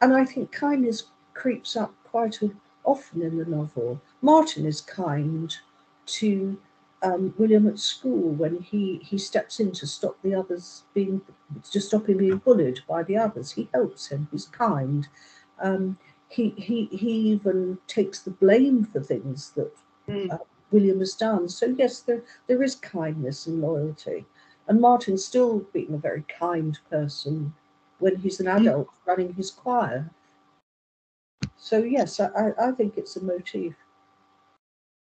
and 0.00 0.14
I 0.14 0.24
think 0.24 0.52
kindness 0.52 1.06
creeps 1.32 1.74
up 1.74 1.92
quite 2.04 2.40
a, 2.42 2.52
often 2.84 3.22
in 3.22 3.36
the 3.36 3.46
novel. 3.46 4.00
Martin 4.22 4.64
is 4.64 4.80
kind 4.80 5.52
to 6.06 6.56
um, 7.02 7.34
William 7.36 7.66
at 7.66 7.80
school 7.80 8.30
when 8.30 8.60
he, 8.60 9.00
he 9.02 9.18
steps 9.18 9.58
in 9.58 9.72
to 9.72 9.88
stop 9.88 10.16
the 10.22 10.36
others 10.36 10.84
being 10.94 11.20
to 11.72 11.80
stop 11.80 12.08
him 12.08 12.18
being 12.18 12.38
bullied 12.38 12.78
by 12.88 13.02
the 13.02 13.16
others. 13.16 13.50
He 13.50 13.68
helps 13.74 14.06
him. 14.06 14.28
He's 14.30 14.46
kind. 14.46 15.08
Um, 15.60 15.98
he, 16.28 16.50
he 16.56 16.86
he 16.86 17.12
even 17.32 17.78
takes 17.86 18.20
the 18.20 18.30
blame 18.30 18.84
for 18.84 19.00
things 19.00 19.50
that 19.52 19.70
Mm. 20.08 20.38
William 20.70 20.98
has 20.98 21.14
done. 21.14 21.48
So 21.48 21.66
yes, 21.66 22.00
there 22.00 22.22
there 22.46 22.62
is 22.62 22.74
kindness 22.76 23.46
and 23.46 23.60
loyalty. 23.60 24.24
And 24.66 24.80
Martin's 24.80 25.24
still 25.24 25.60
being 25.72 25.92
a 25.94 25.98
very 25.98 26.24
kind 26.38 26.78
person 26.90 27.54
when 27.98 28.16
he's 28.16 28.40
an 28.40 28.48
adult 28.48 28.88
running 29.06 29.34
his 29.34 29.50
choir. 29.50 30.10
So 31.56 31.78
yes, 31.78 32.20
I, 32.20 32.26
I 32.28 32.68
I 32.68 32.72
think 32.72 32.96
it's 32.96 33.16
a 33.16 33.22
motif. 33.22 33.74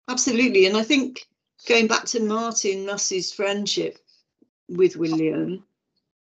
Absolutely. 0.10 0.66
And 0.66 0.78
I 0.78 0.84
think 0.84 1.28
going 1.68 1.88
back 1.88 2.06
to 2.06 2.22
Martin 2.22 2.86
Nuss's 2.86 3.34
friendship 3.34 4.00
with 4.70 4.96
William, 4.96 5.64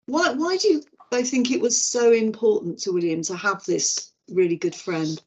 why 0.05 0.31
why 0.33 0.57
do 0.57 0.67
you 0.67 0.83
both 1.11 1.29
think 1.29 1.51
it 1.51 1.61
was 1.61 1.81
so 1.81 2.11
important 2.11 2.79
to 2.79 2.91
William 2.91 3.21
to 3.23 3.35
have 3.35 3.63
this 3.65 4.11
really 4.29 4.55
good 4.57 4.75
friend? 4.75 5.21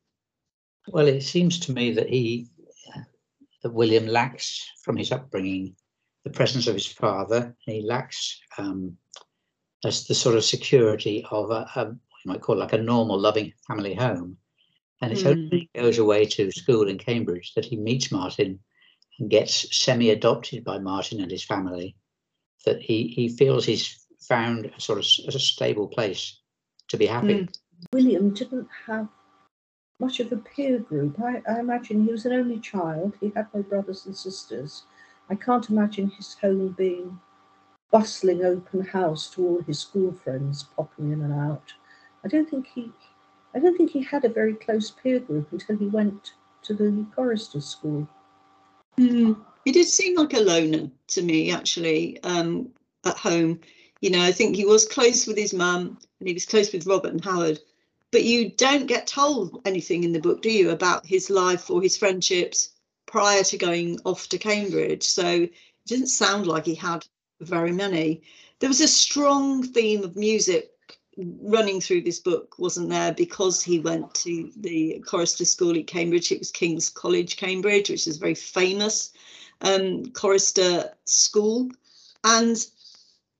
Well, 0.89 1.07
it 1.07 1.23
seems 1.23 1.59
to 1.61 1.73
me 1.73 1.93
that 1.93 2.09
he, 2.09 2.49
that 3.63 3.73
William 3.73 4.07
lacks 4.07 4.67
from 4.83 4.97
his 4.97 5.13
upbringing 5.13 5.75
the 6.25 6.31
presence 6.31 6.67
of 6.67 6.75
his 6.75 6.87
father. 6.87 7.55
He 7.61 7.83
lacks 7.83 8.41
um, 8.59 8.97
as 9.85 10.07
the 10.07 10.15
sort 10.15 10.37
of 10.37 10.45
security 10.45 11.25
of 11.31 11.51
a, 11.51 11.69
a 11.77 11.87
you 12.25 12.33
might 12.33 12.41
call 12.41 12.57
it 12.57 12.61
like 12.61 12.73
a 12.73 12.83
normal, 12.83 13.19
loving 13.19 13.53
family 13.67 13.95
home. 13.95 14.37
And 15.01 15.13
it's 15.13 15.25
only 15.25 15.49
when 15.49 15.61
he 15.61 15.71
goes 15.81 15.99
away 15.99 16.25
to 16.27 16.51
school 16.51 16.89
in 16.89 16.99
Cambridge 16.99 17.53
that 17.55 17.65
he 17.65 17.77
meets 17.77 18.11
Martin 18.11 18.59
and 19.19 19.31
gets 19.31 19.77
semi-adopted 19.77 20.65
by 20.65 20.79
Martin 20.79 21.21
and 21.21 21.31
his 21.31 21.45
family. 21.45 21.95
That 22.65 22.83
he 22.83 23.07
he 23.07 23.29
feels 23.29 23.65
he's 23.65 24.05
found 24.21 24.67
a 24.67 24.81
sort 24.81 24.99
of 24.99 25.05
a 25.35 25.39
stable 25.39 25.87
place 25.87 26.41
to 26.89 26.97
be 26.97 27.07
happy. 27.07 27.35
Mm. 27.35 27.55
William 27.93 28.35
didn't 28.35 28.69
have 28.87 29.09
much 30.01 30.21
of 30.21 30.31
a 30.33 30.37
peer 30.37 30.79
group. 30.79 31.21
I, 31.21 31.43
I 31.49 31.61
imagine 31.61 32.05
he 32.05 32.13
was 32.13 32.25
an 32.25 32.33
only 32.33 32.59
child. 32.61 33.15
He 33.21 33.33
had 33.35 33.49
no 33.55 33.63
brothers 33.63 34.07
and 34.07 34.17
sisters. 34.17 34.85
I 35.29 35.35
can't 35.35 35.69
imagine 35.69 36.11
his 36.11 36.35
home 36.35 36.75
being 36.77 37.21
bustling 37.91 38.45
open 38.45 38.85
house 38.85 39.31
to 39.31 39.47
all 39.47 39.63
his 39.63 39.81
school 39.81 40.13
friends 40.13 40.65
popping 40.77 41.13
in 41.13 41.23
and 41.23 41.33
out. 41.33 41.73
I 42.25 42.29
don't 42.29 42.49
think 42.49 42.67
he. 42.67 42.93
I 43.55 43.59
don't 43.59 43.77
think 43.77 43.91
he 43.91 44.03
had 44.03 44.25
a 44.25 44.29
very 44.29 44.55
close 44.55 44.91
peer 44.91 45.21
group 45.21 45.53
until 45.53 45.79
he 45.79 45.87
went 45.87 46.33
to 46.63 46.75
the 46.75 47.07
chorister 47.15 47.61
school. 47.61 48.07
Mm. 48.99 49.37
He 49.65 49.73
did 49.73 49.87
seem 49.87 50.17
like 50.17 50.35
a 50.35 50.41
loner 50.41 50.91
to 51.09 51.23
me, 51.23 51.51
actually, 51.51 52.23
um, 52.23 52.71
at 53.05 53.17
home. 53.17 53.61
You 54.01 54.11
know, 54.11 54.23
I 54.23 54.33
think 54.33 54.55
he 54.55 54.65
was 54.65 54.87
close 54.87 55.27
with 55.27 55.37
his 55.37 55.53
mum 55.53 55.99
and 56.21 56.29
he 56.29 56.35
was 56.35 56.47
close 56.47 56.73
with 56.73 56.87
Robert 56.87 57.13
and 57.13 57.25
Howard, 57.25 57.59
but 58.11 58.25
you 58.25 58.51
don't 58.51 58.87
get 58.87 59.07
told 59.07 59.61
anything 59.65 60.05
in 60.05 60.13
the 60.13 60.21
book, 60.21 60.43
do 60.43 60.51
you, 60.51 60.71
about 60.71 61.07
his 61.07 61.31
life 61.31 61.71
or 61.71 61.83
his 61.83 61.97
friendships 61.97 62.71
prior 63.07 63.43
to 63.45 63.59
going 63.59 64.01
off 64.05 64.29
to 64.31 64.39
Cambridge? 64.39 65.03
So 65.03 65.27
it 65.27 65.53
didn't 65.87 66.09
sound 66.09 66.47
like 66.47 66.65
he 66.65 66.75
had 66.75 67.07
very 67.41 67.73
many. 67.73 68.23
There 68.61 68.69
was 68.69 68.81
a 68.81 68.89
strong 68.89 69.63
theme 69.63 70.05
of 70.05 70.17
music 70.17 70.71
running 71.43 71.81
through 71.81 72.03
this 72.03 72.21
book, 72.21 72.59
wasn't 72.59 72.91
there? 72.91 73.13
Because 73.13 73.63
he 73.63 73.81
went 73.81 74.15
to 74.15 74.51
the 74.57 75.03
chorister 75.07 75.45
school 75.45 75.77
at 75.77 75.87
Cambridge. 75.87 76.31
It 76.33 76.39
was 76.39 76.51
King's 76.51 76.89
College, 76.89 77.37
Cambridge, 77.37 77.91
which 77.91 78.07
is 78.07 78.17
a 78.17 78.21
very 78.21 78.35
famous 78.35 79.13
um, 79.61 80.07
chorister 80.13 80.93
school, 81.05 81.69
and 82.25 82.65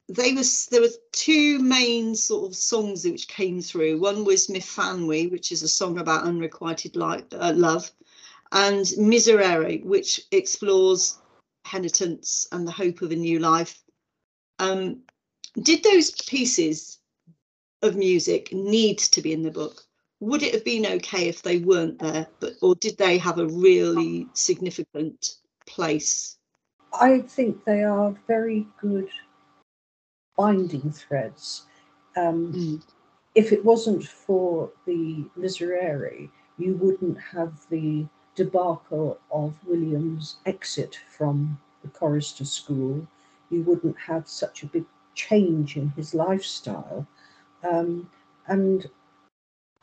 they 0.09 0.33
was 0.33 0.67
there 0.67 0.81
were 0.81 0.89
two 1.13 1.59
main 1.59 2.15
sort 2.15 2.51
of 2.51 2.57
songs 2.57 3.05
which 3.05 3.29
came 3.29 3.61
through. 3.61 4.01
One 4.01 4.25
was 4.25 4.49
Myfanwy, 4.49 5.31
which 5.31 5.53
is 5.53 5.63
a 5.63 5.69
song 5.69 5.99
about 5.99 6.25
unrequited 6.25 6.97
uh, 6.97 7.53
love, 7.55 7.91
and 8.53 8.85
Miserere, 8.97 9.85
which 9.85 10.23
explores 10.33 11.19
penitence 11.65 12.49
and 12.53 12.67
the 12.67 12.73
hope 12.73 13.03
of 13.03 13.13
a 13.13 13.17
new 13.17 13.39
life. 13.39 13.83
Um, 14.59 15.03
did 15.61 15.83
those 15.83 16.11
pieces 16.11 16.99
of 17.83 17.97
music 17.97 18.53
need 18.53 18.99
to 18.99 19.21
be 19.21 19.33
in 19.33 19.43
the 19.43 19.51
book? 19.51 19.83
Would 20.21 20.43
it 20.43 20.55
have 20.55 20.65
been 20.65 20.87
okay 20.87 21.29
if 21.29 21.43
they 21.43 21.59
weren't 21.59 21.99
there, 21.99 22.27
but 22.41 22.55
or 22.63 22.75
did 22.75 22.97
they 22.97 23.19
have 23.19 23.39
a 23.39 23.47
really 23.47 24.27
significant 24.33 25.35
place? 25.67 26.39
I 26.99 27.21
think 27.21 27.65
they 27.65 27.85
are 27.85 28.17
very 28.27 28.67
good 28.81 29.09
binding 30.39 30.91
threads. 30.93 31.67
Um, 32.17 32.53
mm. 32.53 32.83
If 33.35 33.53
it 33.53 33.65
wasn't 33.65 34.05
for 34.05 34.71
the 34.87 35.25
Miserere, 35.37 36.31
you 36.57 36.75
wouldn't 36.77 37.19
have 37.21 37.53
the 37.69 38.07
debacle 38.35 39.19
of 39.31 39.53
William's 39.67 40.37
exit 40.47 40.99
from 41.17 41.59
the 41.83 41.89
chorister 41.89 42.45
school. 42.45 43.07
You 43.51 43.63
wouldn't 43.63 43.99
have 43.99 44.29
such 44.29 44.63
a 44.63 44.67
big 44.67 44.85
change 45.15 45.77
in 45.77 45.91
his 45.91 46.15
lifestyle. 46.15 47.07
Um, 47.63 48.09
and 48.47 48.87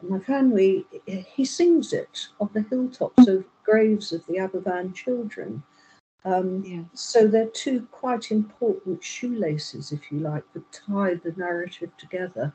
Myfanwy, 0.03 0.85
he 1.35 1.45
sings 1.45 1.93
it 1.93 2.27
on 2.39 2.49
the 2.53 2.61
hilltops 2.61 3.27
of 3.27 3.45
graves 3.63 4.13
of 4.13 4.25
the 4.25 4.35
Aberfan 4.35 4.93
children. 4.93 5.63
Um, 6.25 6.63
yeah. 6.65 6.81
So 6.93 7.27
they're 7.27 7.45
two 7.47 7.87
quite 7.91 8.31
important 8.31 9.03
shoelaces, 9.03 9.91
if 9.91 10.11
you 10.11 10.19
like, 10.19 10.43
that 10.53 10.71
tie 10.71 11.13
the 11.13 11.33
narrative 11.37 11.91
together. 11.97 12.51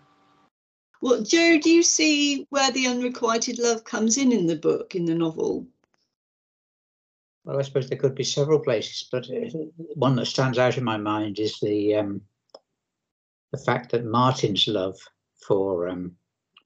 Well, 1.01 1.23
Joe, 1.23 1.59
do 1.59 1.71
you 1.71 1.83
see 1.83 2.47
where 2.51 2.71
the 2.73 2.89
unrequited 2.89 3.59
love 3.59 3.85
comes 3.85 4.19
in 4.19 4.33
in 4.33 4.47
the 4.47 4.57
book, 4.57 4.95
in 4.95 5.07
the 5.07 5.15
novel? 5.15 5.67
Well, 7.45 7.59
I 7.59 7.63
suppose 7.63 7.89
there 7.89 7.97
could 7.97 8.15
be 8.15 8.25
several 8.25 8.59
places, 8.59 9.09
but 9.11 9.27
uh, 9.31 9.49
one 9.95 10.17
that 10.17 10.27
stands 10.27 10.59
out 10.59 10.77
in 10.77 10.85
my 10.85 10.99
mind 10.99 11.39
is 11.39 11.59
the 11.61 11.95
um, 11.95 12.21
the 13.51 13.59
fact 13.59 13.93
that 13.93 14.05
Martin's 14.05 14.69
love 14.69 14.99
for 15.47 15.89
um, 15.89 16.17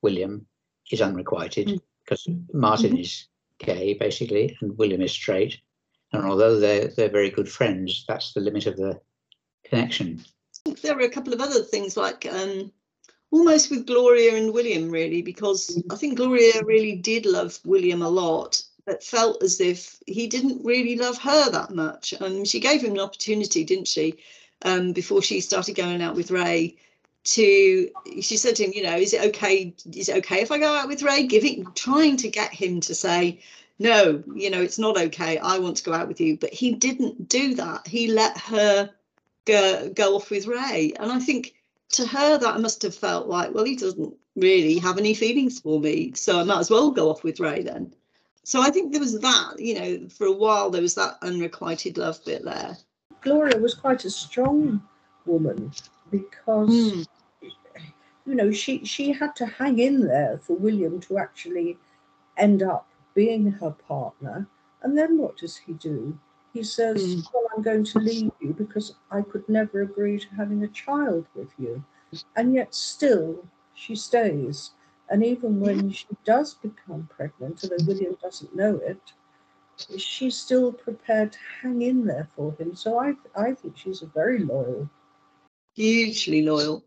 William 0.02 0.46
is 0.90 1.00
unrequited 1.00 1.68
mm. 1.68 1.80
because 2.04 2.26
Martin 2.52 2.90
mm-hmm. 2.90 2.98
is 2.98 3.28
gay, 3.58 3.94
basically, 3.94 4.56
and 4.60 4.76
William 4.76 5.00
is 5.00 5.12
straight. 5.12 5.60
And 6.14 6.24
although 6.24 6.58
they're 6.58 6.88
they're 6.88 7.08
very 7.08 7.30
good 7.30 7.48
friends, 7.48 8.04
that's 8.06 8.32
the 8.32 8.40
limit 8.40 8.66
of 8.66 8.76
the 8.76 9.00
connection. 9.64 10.24
There 10.82 10.96
are 10.96 11.00
a 11.00 11.10
couple 11.10 11.32
of 11.32 11.40
other 11.40 11.62
things 11.62 11.96
like 11.96 12.26
um, 12.26 12.72
almost 13.30 13.70
with 13.70 13.86
Gloria 13.86 14.36
and 14.36 14.54
William, 14.54 14.90
really, 14.90 15.22
because 15.22 15.76
mm. 15.76 15.92
I 15.92 15.96
think 15.96 16.16
Gloria 16.16 16.62
really 16.64 16.96
did 16.96 17.26
love 17.26 17.58
William 17.64 18.02
a 18.02 18.08
lot, 18.08 18.62
but 18.86 19.02
felt 19.02 19.42
as 19.42 19.60
if 19.60 19.98
he 20.06 20.28
didn't 20.28 20.64
really 20.64 20.96
love 20.96 21.18
her 21.18 21.50
that 21.50 21.74
much. 21.74 22.12
And 22.12 22.46
she 22.46 22.60
gave 22.60 22.82
him 22.82 22.92
an 22.92 23.00
opportunity, 23.00 23.64
didn't 23.64 23.88
she, 23.88 24.14
um, 24.62 24.92
before 24.92 25.20
she 25.20 25.40
started 25.40 25.74
going 25.74 26.00
out 26.00 26.14
with 26.14 26.30
Ray? 26.30 26.76
To 27.24 27.90
she 28.20 28.36
said 28.36 28.54
to 28.56 28.64
him, 28.64 28.72
you 28.74 28.82
know, 28.82 28.96
is 28.96 29.14
it 29.14 29.24
okay? 29.28 29.74
Is 29.96 30.10
it 30.10 30.18
okay 30.18 30.42
if 30.42 30.52
I 30.52 30.58
go 30.58 30.74
out 30.74 30.88
with 30.88 31.02
Ray? 31.02 31.26
Giving, 31.26 31.66
trying 31.74 32.18
to 32.18 32.28
get 32.28 32.52
him 32.52 32.80
to 32.82 32.94
say, 32.94 33.40
no, 33.78 34.22
you 34.34 34.50
know, 34.50 34.60
it's 34.60 34.78
not 34.78 34.98
okay. 34.98 35.38
I 35.38 35.58
want 35.58 35.76
to 35.78 35.84
go 35.84 35.92
out 35.92 36.08
with 36.08 36.20
you. 36.20 36.36
But 36.36 36.52
he 36.52 36.72
didn't 36.72 37.28
do 37.28 37.54
that. 37.54 37.86
He 37.86 38.08
let 38.08 38.38
her 38.38 38.90
go, 39.44 39.90
go 39.90 40.16
off 40.16 40.30
with 40.30 40.46
Ray. 40.46 40.92
And 40.98 41.10
I 41.10 41.18
think 41.18 41.54
to 41.90 42.06
her, 42.06 42.38
that 42.38 42.60
must 42.60 42.82
have 42.82 42.94
felt 42.94 43.26
like, 43.26 43.52
well, 43.52 43.64
he 43.64 43.76
doesn't 43.76 44.14
really 44.36 44.78
have 44.78 44.98
any 44.98 45.14
feelings 45.14 45.60
for 45.60 45.80
me. 45.80 46.12
So 46.14 46.40
I 46.40 46.44
might 46.44 46.60
as 46.60 46.70
well 46.70 46.90
go 46.90 47.10
off 47.10 47.24
with 47.24 47.40
Ray 47.40 47.62
then. 47.62 47.92
So 48.44 48.60
I 48.60 48.70
think 48.70 48.92
there 48.92 49.00
was 49.00 49.18
that, 49.20 49.58
you 49.58 49.74
know, 49.78 50.08
for 50.08 50.26
a 50.26 50.32
while 50.32 50.70
there 50.70 50.82
was 50.82 50.94
that 50.96 51.16
unrequited 51.22 51.96
love 51.96 52.22
bit 52.24 52.44
there. 52.44 52.76
Gloria 53.22 53.56
was 53.58 53.74
quite 53.74 54.04
a 54.04 54.10
strong 54.10 54.82
woman 55.24 55.72
because, 56.10 56.68
mm. 56.68 57.06
you 58.26 58.34
know, 58.34 58.52
she, 58.52 58.84
she 58.84 59.12
had 59.12 59.34
to 59.36 59.46
hang 59.46 59.78
in 59.78 60.06
there 60.06 60.38
for 60.42 60.56
William 60.56 61.00
to 61.00 61.16
actually 61.16 61.78
end 62.36 62.62
up 62.62 62.86
being 63.14 63.50
her 63.52 63.70
partner. 63.70 64.46
And 64.82 64.96
then 64.96 65.18
what 65.18 65.36
does 65.36 65.56
he 65.56 65.72
do? 65.74 66.18
He 66.52 66.62
says, 66.62 67.16
mm. 67.16 67.26
Well, 67.32 67.48
I'm 67.56 67.62
going 67.62 67.84
to 67.84 67.98
leave 67.98 68.32
you 68.40 68.52
because 68.52 68.94
I 69.10 69.22
could 69.22 69.48
never 69.48 69.82
agree 69.82 70.18
to 70.18 70.34
having 70.36 70.62
a 70.62 70.68
child 70.68 71.26
with 71.34 71.50
you. 71.58 71.84
And 72.36 72.54
yet, 72.54 72.74
still, 72.74 73.44
she 73.74 73.96
stays. 73.96 74.70
And 75.10 75.24
even 75.24 75.60
when 75.60 75.90
she 75.90 76.06
does 76.24 76.54
become 76.54 77.08
pregnant, 77.14 77.60
although 77.62 77.84
William 77.86 78.16
doesn't 78.22 78.54
know 78.54 78.76
it, 78.76 79.00
she's 79.98 80.36
still 80.36 80.72
prepared 80.72 81.32
to 81.32 81.38
hang 81.62 81.82
in 81.82 82.06
there 82.06 82.28
for 82.36 82.54
him. 82.58 82.74
So 82.76 82.98
I, 82.98 83.14
I 83.36 83.54
think 83.54 83.76
she's 83.76 84.02
a 84.02 84.06
very 84.06 84.38
loyal. 84.38 84.88
Hugely 85.74 86.42
loyal. 86.42 86.84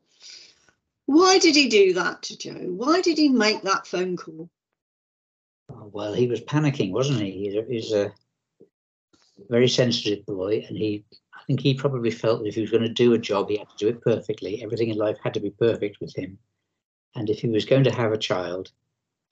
Why 1.07 1.39
did 1.39 1.55
he 1.55 1.67
do 1.67 1.93
that 1.93 2.21
to 2.23 2.37
Joe? 2.37 2.53
Why 2.53 3.01
did 3.01 3.17
he 3.17 3.29
make 3.29 3.61
that 3.63 3.87
phone 3.87 4.17
call? 4.17 4.49
Well, 5.79 6.13
he 6.13 6.27
was 6.27 6.41
panicking, 6.41 6.91
wasn't 6.91 7.21
he? 7.21 7.65
He's 7.69 7.93
a, 7.93 8.13
very 9.49 9.67
sensitive 9.67 10.25
boy, 10.25 10.65
and 10.67 10.77
he, 10.77 11.05
I 11.33 11.39
think 11.45 11.59
he 11.59 11.73
probably 11.73 12.11
felt 12.11 12.41
that 12.41 12.47
if 12.47 12.55
he 12.55 12.61
was 12.61 12.71
going 12.71 12.83
to 12.83 12.89
do 12.89 13.13
a 13.13 13.19
job, 13.19 13.49
he 13.49 13.57
had 13.57 13.69
to 13.69 13.77
do 13.77 13.87
it 13.87 14.01
perfectly. 14.01 14.63
Everything 14.63 14.89
in 14.89 14.97
life 14.97 15.17
had 15.23 15.33
to 15.35 15.39
be 15.39 15.51
perfect 15.51 15.99
with 16.01 16.15
him, 16.15 16.37
and 17.15 17.29
if 17.29 17.39
he 17.39 17.47
was 17.47 17.65
going 17.65 17.83
to 17.83 17.91
have 17.91 18.11
a 18.11 18.17
child, 18.17 18.71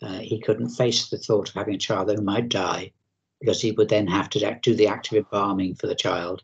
uh, 0.01 0.19
he 0.19 0.39
couldn't 0.39 0.69
face 0.69 1.09
the 1.09 1.17
thought 1.17 1.49
of 1.49 1.55
having 1.55 1.75
a 1.75 1.79
child 1.79 2.09
who 2.09 2.21
might 2.21 2.49
die, 2.49 2.91
because 3.39 3.61
he 3.61 3.71
would 3.71 3.89
then 3.89 4.07
have 4.07 4.29
to 4.29 4.59
do 4.61 4.75
the 4.75 4.87
active 4.87 5.17
embalming 5.17 5.75
for 5.75 5.87
the 5.87 5.95
child, 5.95 6.43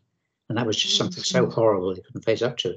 and 0.50 0.58
that 0.58 0.66
was 0.66 0.78
just 0.78 0.98
something 0.98 1.24
so 1.24 1.44
mm-hmm. 1.44 1.54
horrible 1.54 1.94
he 1.94 2.02
couldn't 2.02 2.26
face 2.26 2.42
up 2.42 2.58
to. 2.58 2.76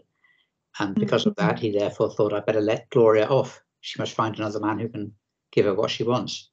And 0.79 0.95
because 0.95 1.25
of 1.25 1.37
that, 1.37 1.59
he 1.59 1.71
therefore 1.71 2.11
thought, 2.11 2.33
I 2.33 2.41
better 2.41 2.61
let 2.61 2.91
Gloria 2.91 3.27
off. 3.27 3.63
She 3.81 3.99
must 3.99 4.15
find 4.15 4.37
another 4.37 4.61
man 4.61 4.79
who 4.79 4.89
can 4.89 5.13
give 5.53 5.67
her 5.67 5.75
what 5.75 5.91
she 5.91 6.03
wants. 6.03 6.51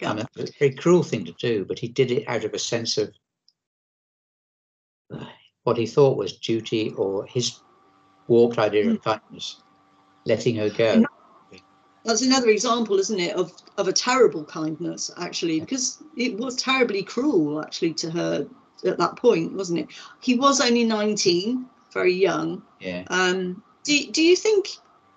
Mean, 0.00 0.26
it's 0.36 0.50
a 0.50 0.58
very 0.58 0.74
cruel 0.74 1.02
thing 1.02 1.24
to 1.24 1.32
do, 1.32 1.64
but 1.64 1.78
he 1.78 1.88
did 1.88 2.10
it 2.10 2.28
out 2.28 2.44
of 2.44 2.54
a 2.54 2.58
sense 2.58 2.98
of 2.98 3.12
uh, 5.12 5.24
what 5.64 5.76
he 5.76 5.86
thought 5.86 6.16
was 6.16 6.38
duty 6.38 6.92
or 6.96 7.26
his 7.26 7.60
warped 8.28 8.58
idea 8.58 8.90
of 8.90 8.98
mm. 8.98 9.02
kindness, 9.02 9.62
letting 10.24 10.56
her 10.56 10.70
go. 10.70 11.04
That's 12.04 12.22
another 12.22 12.48
example, 12.48 12.98
isn't 12.98 13.18
it, 13.18 13.34
of, 13.34 13.52
of 13.76 13.88
a 13.88 13.92
terrible 13.92 14.44
kindness, 14.44 15.10
actually, 15.18 15.60
because 15.60 16.02
it 16.16 16.38
was 16.38 16.56
terribly 16.56 17.02
cruel, 17.02 17.60
actually, 17.60 17.92
to 17.94 18.10
her 18.10 18.46
at 18.86 18.98
that 18.98 19.16
point, 19.16 19.52
wasn't 19.52 19.80
it? 19.80 19.88
He 20.20 20.36
was 20.36 20.60
only 20.60 20.84
19, 20.84 21.66
very 21.92 22.14
young. 22.14 22.62
Yeah. 22.80 23.04
Um, 23.10 23.62
do, 23.82 24.10
do 24.10 24.22
you 24.22 24.36
think 24.36 24.68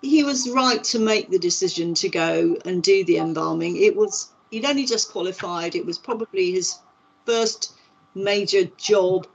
he 0.02 0.24
was 0.24 0.50
right 0.50 0.82
to 0.84 0.98
make 0.98 1.30
the 1.30 1.38
decision 1.38 1.94
to 1.94 2.08
go 2.08 2.56
and 2.64 2.82
do 2.82 3.04
the 3.04 3.18
embalming? 3.18 3.76
It 3.76 3.94
was 3.94 4.32
he'd 4.52 4.66
only 4.66 4.84
just 4.84 5.10
qualified. 5.10 5.74
It 5.74 5.84
was 5.84 5.98
probably 5.98 6.52
his 6.52 6.78
first 7.26 7.72
major 8.14 8.64
job 8.76 9.26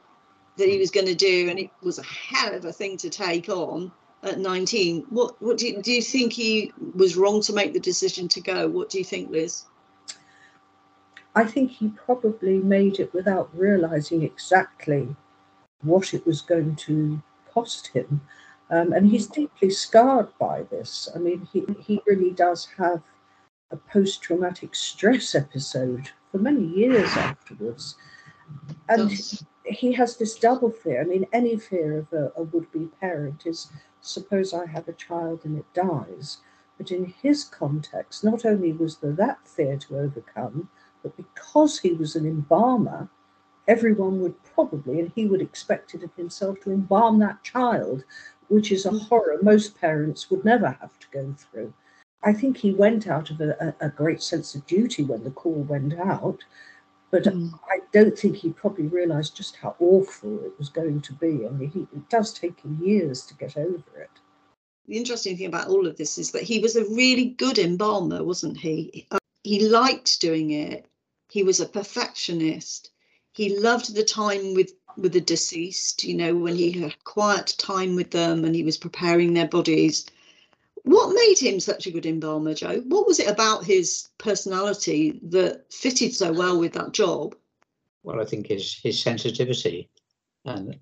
that 0.56 0.70
he 0.70 0.78
was 0.78 0.92
going 0.92 1.08
to 1.08 1.16
do, 1.16 1.50
and 1.50 1.60
it 1.60 1.70
was 1.84 2.00
a 2.00 2.04
hell 2.04 2.54
of 2.54 2.64
a 2.64 2.72
thing 2.72 2.96
to 2.98 3.10
take 3.10 3.50
on 3.50 3.92
at 4.24 4.40
19. 4.40 5.06
What 5.10 5.42
what 5.42 5.58
do 5.58 5.68
you, 5.68 5.82
do 5.82 5.92
you 5.92 6.02
think 6.02 6.32
he 6.32 6.72
was 6.96 7.18
wrong 7.18 7.42
to 7.42 7.54
make 7.54 7.74
the 7.74 7.80
decision 7.80 8.28
to 8.30 8.42
go? 8.42 8.68
What 8.70 8.90
do 8.90 8.98
you 8.98 9.04
think, 9.04 9.30
Liz? 9.30 9.66
I 11.36 11.44
think 11.44 11.72
he 11.72 11.90
probably 11.90 12.58
made 12.60 13.00
it 13.00 13.14
without 13.14 13.50
realizing 13.54 14.24
exactly 14.24 15.16
what 15.82 16.14
it 16.14 16.26
was 16.26 16.42
going 16.42 16.76
to 16.88 17.22
cost 17.54 17.88
him. 17.88 18.22
Um, 18.70 18.92
and 18.92 19.08
he's 19.08 19.28
deeply 19.28 19.70
scarred 19.70 20.30
by 20.40 20.64
this. 20.64 21.08
I 21.16 21.20
mean, 21.20 21.48
he, 21.54 21.64
he 21.80 22.02
really 22.08 22.32
does 22.32 22.68
have 22.78 23.02
a 23.72 23.76
post 23.76 24.22
traumatic 24.22 24.74
stress 24.74 25.36
episode 25.36 26.10
for 26.32 26.38
many 26.38 26.66
years 26.66 27.10
afterwards. 27.18 27.96
And 28.88 29.10
Does. 29.10 29.44
he 29.66 29.92
has 29.94 30.16
this 30.18 30.36
double 30.40 30.72
fear. 30.72 31.02
I 31.02 31.04
mean, 31.04 31.28
any 31.34 31.58
fear 31.58 31.98
of 32.00 32.14
a, 32.14 32.32
a 32.38 32.44
would 32.44 32.72
be 32.72 32.90
parent 33.02 33.46
is 33.46 33.70
suppose 34.00 34.54
I 34.54 34.66
have 34.68 34.88
a 34.88 34.94
child 34.94 35.42
and 35.44 35.58
it 35.58 35.74
dies. 35.74 36.38
But 36.78 36.92
in 36.92 37.14
his 37.22 37.44
context, 37.44 38.24
not 38.24 38.46
only 38.46 38.72
was 38.72 38.98
there 38.98 39.14
that 39.14 39.46
fear 39.48 39.78
to 39.78 39.98
overcome, 39.98 40.70
but 41.04 41.18
because 41.18 41.80
he 41.80 41.92
was 41.92 42.16
an 42.16 42.26
embalmer, 42.26 43.10
everyone 43.68 44.22
would 44.22 44.42
probably, 44.44 45.00
and 45.00 45.12
he 45.16 45.26
would 45.26 45.42
expect 45.42 45.94
it 45.94 46.04
of 46.04 46.14
himself, 46.16 46.62
to 46.62 46.72
embalm 46.72 47.20
that 47.20 47.44
child, 47.44 48.06
which 48.48 48.72
is 48.72 48.86
a 48.86 48.92
horror 48.92 49.40
most 49.42 49.80
parents 49.80 50.30
would 50.30 50.46
never 50.46 50.70
have 50.80 50.98
to 51.00 51.08
go 51.12 51.36
through. 51.38 51.74
I 52.24 52.34
think 52.34 52.58
he 52.58 52.74
went 52.74 53.08
out 53.08 53.30
of 53.30 53.40
a, 53.42 53.76
a, 53.82 53.88
a 53.88 53.90
great 53.90 54.22
sense 54.22 54.56
of 54.56 54.66
duty 54.68 55.04
when 55.04 55.24
the 55.24 55.32
call 55.32 55.64
went 55.64 55.94
out, 56.00 56.44
but 57.12 57.24
Mm. 57.24 57.54
I 57.70 57.80
don't 57.94 58.18
think 58.18 58.36
he 58.36 58.50
probably 58.52 58.88
realised 58.88 59.36
just 59.38 59.56
how 59.56 59.76
awful 59.80 60.44
it 60.44 60.54
was 60.58 60.70
going 60.70 61.02
to 61.02 61.14
be. 61.14 61.46
I 61.48 61.50
mean, 61.52 61.70
he, 61.70 61.82
it 61.82 62.10
does 62.10 62.34
take 62.34 62.60
him 62.60 62.80
years 62.84 63.26
to 63.28 63.34
get 63.36 63.56
over 63.58 64.00
it. 64.02 64.10
The 64.88 64.98
interesting 64.98 65.38
thing 65.38 65.48
about 65.48 65.68
all 65.70 65.86
of 65.88 65.98
this 65.98 66.18
is 66.18 66.32
that 66.32 66.44
he 66.44 66.60
was 66.60 66.76
a 66.76 66.86
really 66.86 67.26
good 67.26 67.60
embalmer, 67.60 68.24
wasn't 68.24 68.58
he? 68.58 69.08
Uh, 69.12 69.20
He 69.44 69.68
liked 69.70 70.20
doing 70.20 70.52
it. 70.52 70.86
He 71.30 71.44
was 71.44 71.60
a 71.60 71.66
perfectionist. 71.66 72.92
He 73.34 73.58
loved 73.60 73.94
the 73.96 74.04
time 74.04 74.54
with 74.54 74.74
with 74.98 75.14
the 75.14 75.22
deceased. 75.22 76.04
You 76.04 76.16
know, 76.16 76.36
when 76.36 76.56
he 76.56 76.72
had 76.72 77.04
quiet 77.04 77.56
time 77.58 77.96
with 77.96 78.12
them 78.12 78.44
and 78.46 78.56
he 78.56 78.64
was 78.64 78.78
preparing 78.78 79.34
their 79.34 79.48
bodies. 79.48 80.06
What 80.88 81.14
made 81.14 81.38
him 81.38 81.60
such 81.60 81.86
a 81.86 81.92
good 81.92 82.06
embalmer, 82.06 82.54
Joe? 82.54 82.80
What 82.88 83.06
was 83.06 83.20
it 83.20 83.28
about 83.28 83.66
his 83.66 84.08
personality 84.18 85.20
that 85.24 85.72
fitted 85.72 86.16
so 86.16 86.32
well 86.32 86.58
with 86.58 86.72
that 86.74 86.94
job? 86.94 87.36
Well, 88.04 88.22
I 88.22 88.26
think 88.26 88.48
his 88.48 88.74
his 88.76 88.98
sensitivity, 88.98 89.90
and 90.46 90.80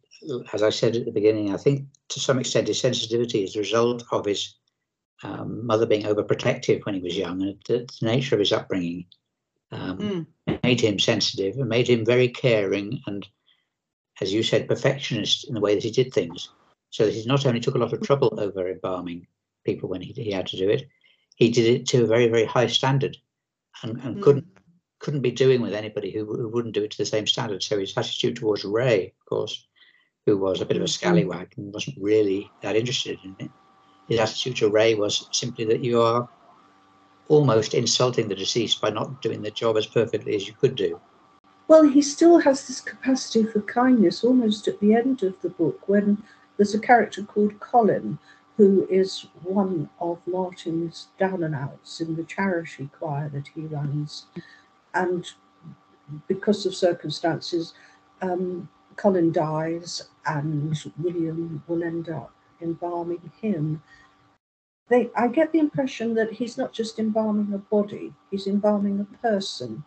as 0.53 0.61
I 0.61 0.69
said 0.69 0.95
at 0.95 1.05
the 1.05 1.11
beginning, 1.11 1.51
I 1.51 1.57
think 1.57 1.87
to 2.09 2.19
some 2.19 2.37
extent 2.37 2.67
his 2.67 2.79
sensitivity 2.79 3.43
is 3.43 3.53
the 3.53 3.61
result 3.61 4.03
of 4.11 4.25
his 4.25 4.55
um, 5.23 5.65
mother 5.65 5.87
being 5.87 6.03
overprotective 6.03 6.85
when 6.85 6.93
he 6.93 7.01
was 7.01 7.17
young, 7.17 7.41
and 7.41 7.57
the, 7.67 7.87
the 7.99 8.05
nature 8.05 8.35
of 8.35 8.39
his 8.39 8.53
upbringing 8.53 9.05
um, 9.71 9.97
Mm. 10.47 10.61
made 10.63 10.81
him 10.81 10.99
sensitive 10.99 11.57
and 11.57 11.67
made 11.67 11.89
him 11.89 12.05
very 12.05 12.29
caring 12.29 13.01
and, 13.07 13.27
as 14.21 14.31
you 14.31 14.43
said, 14.43 14.67
perfectionist 14.67 15.47
in 15.47 15.55
the 15.55 15.59
way 15.59 15.73
that 15.73 15.83
he 15.83 15.89
did 15.89 16.13
things. 16.13 16.49
So 16.91 17.05
that 17.05 17.13
he 17.15 17.25
not 17.25 17.47
only 17.47 17.59
took 17.59 17.73
a 17.73 17.79
lot 17.79 17.91
of 17.91 18.01
trouble 18.01 18.39
over 18.39 18.69
embalming 18.69 19.25
people 19.65 19.89
when 19.89 20.01
he, 20.01 20.13
he 20.13 20.31
had 20.31 20.47
to 20.47 20.57
do 20.57 20.69
it, 20.69 20.87
he 21.35 21.49
did 21.49 21.65
it 21.65 21.87
to 21.87 22.03
a 22.03 22.07
very 22.07 22.27
very 22.27 22.45
high 22.45 22.67
standard, 22.67 23.17
and, 23.83 23.99
and 24.01 24.17
Mm. 24.17 24.21
couldn't 24.21 24.47
couldn't 24.99 25.21
be 25.21 25.31
doing 25.31 25.61
with 25.61 25.73
anybody 25.73 26.11
who, 26.11 26.25
who 26.25 26.47
wouldn't 26.47 26.73
do 26.73 26.83
it 26.83 26.91
to 26.91 26.97
the 26.97 27.05
same 27.05 27.27
standard. 27.27 27.61
So 27.61 27.77
his 27.77 27.95
attitude 27.97 28.37
towards 28.37 28.63
Ray, 28.63 29.13
of 29.19 29.25
course, 29.25 29.67
who 30.25 30.37
was 30.37 30.61
a 30.61 30.65
bit 30.65 30.77
of 30.77 30.83
a 30.83 30.87
scallywag 30.87 31.53
and 31.57 31.73
wasn't 31.73 31.97
really 32.01 32.49
that 32.61 32.75
interested 32.75 33.19
in 33.23 33.35
it, 33.39 33.51
his 34.07 34.19
attitude 34.19 34.55
to 34.57 34.69
Ray 34.69 34.95
was 34.95 35.27
simply 35.31 35.65
that 35.65 35.83
you 35.83 36.01
are 36.01 36.29
almost 37.27 37.73
insulting 37.73 38.27
the 38.27 38.35
deceased 38.35 38.81
by 38.81 38.89
not 38.89 39.21
doing 39.21 39.41
the 39.41 39.51
job 39.51 39.77
as 39.77 39.85
perfectly 39.85 40.35
as 40.35 40.47
you 40.47 40.53
could 40.53 40.75
do. 40.75 40.99
Well, 41.67 41.87
he 41.87 42.01
still 42.01 42.39
has 42.39 42.67
this 42.67 42.81
capacity 42.81 43.43
for 43.43 43.61
kindness 43.61 44.23
almost 44.23 44.67
at 44.67 44.79
the 44.79 44.93
end 44.93 45.23
of 45.23 45.39
the 45.41 45.49
book 45.49 45.89
when 45.89 46.21
there's 46.57 46.75
a 46.75 46.79
character 46.79 47.23
called 47.23 47.59
Colin 47.59 48.17
who 48.57 48.87
is 48.89 49.27
one 49.43 49.89
of 49.99 50.19
Martin's 50.25 51.07
down 51.19 51.43
and 51.43 51.53
outs 51.53 51.99
in 51.99 52.15
the 52.15 52.23
charity 52.23 52.89
choir 52.97 53.29
that 53.29 53.47
he 53.49 53.61
runs. 53.61 54.27
And 54.93 55.25
because 56.27 56.65
of 56.65 56.73
circumstances, 56.73 57.73
um, 58.21 58.69
Colin 58.95 59.31
dies 59.31 60.09
and 60.25 60.77
William 60.97 61.63
will 61.67 61.83
end 61.83 62.09
up 62.09 62.31
embalming 62.61 63.31
him. 63.41 63.83
They, 64.87 65.09
I 65.15 65.27
get 65.27 65.51
the 65.51 65.59
impression 65.59 66.13
that 66.13 66.31
he's 66.31 66.57
not 66.57 66.71
just 66.71 66.99
embalming 66.99 67.53
a 67.53 67.57
body, 67.57 68.13
he's 68.31 68.47
embalming 68.47 68.99
a 69.01 69.17
person. 69.17 69.83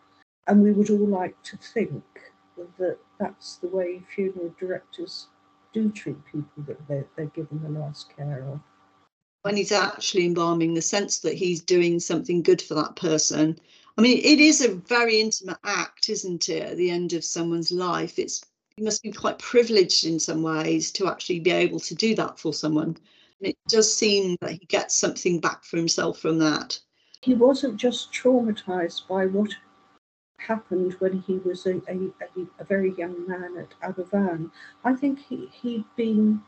And 0.46 0.62
we 0.62 0.72
would 0.72 0.90
all 0.90 1.06
like 1.06 1.40
to 1.44 1.56
think 1.56 2.02
that 2.78 2.98
that's 3.18 3.56
the 3.56 3.68
way 3.68 4.02
funeral 4.14 4.54
directors 4.58 5.28
do 5.82 5.90
treat 5.90 6.24
people 6.26 6.64
that 6.66 6.88
they're, 6.88 7.06
they're 7.16 7.26
given 7.26 7.62
the 7.62 7.80
last 7.80 8.14
care 8.16 8.44
of. 8.52 8.60
when 9.42 9.56
he's 9.56 9.72
actually 9.72 10.26
embalming 10.26 10.74
the 10.74 10.82
sense 10.82 11.20
that 11.20 11.34
he's 11.34 11.62
doing 11.62 12.00
something 12.00 12.42
good 12.42 12.60
for 12.60 12.74
that 12.74 12.96
person. 12.96 13.58
I 13.96 14.00
mean, 14.00 14.18
it 14.18 14.40
is 14.40 14.60
a 14.60 14.74
very 14.74 15.20
intimate 15.20 15.58
act, 15.64 16.08
isn't 16.08 16.48
it? 16.48 16.62
At 16.62 16.76
the 16.76 16.90
end 16.90 17.12
of 17.12 17.24
someone's 17.24 17.72
life, 17.72 18.18
it's 18.18 18.44
you 18.76 18.84
must 18.84 19.02
be 19.02 19.10
quite 19.10 19.38
privileged 19.38 20.04
in 20.04 20.20
some 20.20 20.42
ways 20.42 20.92
to 20.92 21.08
actually 21.08 21.40
be 21.40 21.50
able 21.50 21.80
to 21.80 21.94
do 21.94 22.14
that 22.14 22.38
for 22.38 22.52
someone. 22.52 22.96
And 23.40 23.50
it 23.50 23.56
does 23.68 23.92
seem 23.92 24.36
that 24.40 24.52
he 24.52 24.66
gets 24.66 24.94
something 24.96 25.40
back 25.40 25.64
for 25.64 25.76
himself 25.76 26.18
from 26.18 26.38
that. 26.38 26.78
He 27.22 27.34
wasn't 27.34 27.76
just 27.76 28.12
traumatized 28.12 29.08
by 29.08 29.26
what 29.26 29.50
happened 30.38 30.94
when 30.98 31.20
he 31.20 31.38
was 31.38 31.66
a, 31.66 31.80
a, 31.88 32.10
a, 32.58 32.64
very 32.64 32.94
young 32.94 33.26
man 33.26 33.56
at 33.58 33.78
Aberfan. 33.80 34.50
I 34.84 34.94
think 34.94 35.18
he, 35.18 35.48
he'd 35.52 35.84
been 35.96 36.42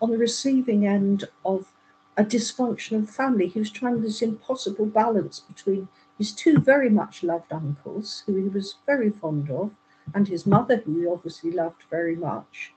on 0.00 0.10
the 0.10 0.18
receiving 0.18 0.86
end 0.86 1.24
of 1.44 1.72
a 2.16 2.24
dysfunctional 2.24 3.08
family. 3.08 3.46
He 3.46 3.58
was 3.58 3.70
trying 3.70 4.02
this 4.02 4.22
impossible 4.22 4.86
balance 4.86 5.40
between 5.40 5.88
his 6.18 6.32
two 6.32 6.58
very 6.58 6.90
much 6.90 7.22
loved 7.22 7.52
uncles, 7.52 8.22
who 8.26 8.36
he 8.36 8.48
was 8.48 8.76
very 8.86 9.10
fond 9.10 9.50
of, 9.50 9.70
and 10.14 10.26
his 10.26 10.46
mother, 10.46 10.78
who 10.78 11.00
he 11.00 11.06
obviously 11.06 11.50
loved 11.50 11.82
very 11.90 12.16
much, 12.16 12.72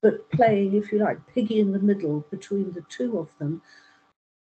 but 0.00 0.30
playing, 0.30 0.74
if 0.74 0.92
you 0.92 0.98
like, 0.98 1.26
piggy 1.26 1.60
in 1.60 1.72
the 1.72 1.78
middle 1.78 2.26
between 2.30 2.72
the 2.72 2.82
two 2.82 3.18
of 3.18 3.28
them, 3.38 3.62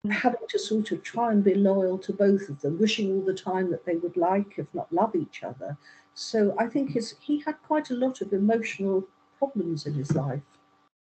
having 0.08 0.40
to 0.48 0.58
sort 0.58 0.92
of 0.92 1.02
try 1.02 1.30
and 1.30 1.44
be 1.44 1.54
loyal 1.54 1.98
to 1.98 2.12
both 2.12 2.48
of 2.48 2.60
them, 2.60 2.78
wishing 2.78 3.12
all 3.12 3.20
the 3.20 3.34
time 3.34 3.70
that 3.70 3.84
they 3.84 3.96
would 3.96 4.16
like, 4.16 4.58
if 4.58 4.66
not 4.72 4.92
love 4.92 5.14
each 5.14 5.42
other. 5.42 5.76
So 6.14 6.54
I 6.58 6.66
think 6.66 6.92
his, 6.92 7.14
he 7.20 7.40
had 7.40 7.56
quite 7.62 7.90
a 7.90 7.94
lot 7.94 8.20
of 8.20 8.32
emotional 8.32 9.06
problems 9.38 9.86
in 9.86 9.94
his 9.94 10.14
life. 10.14 10.40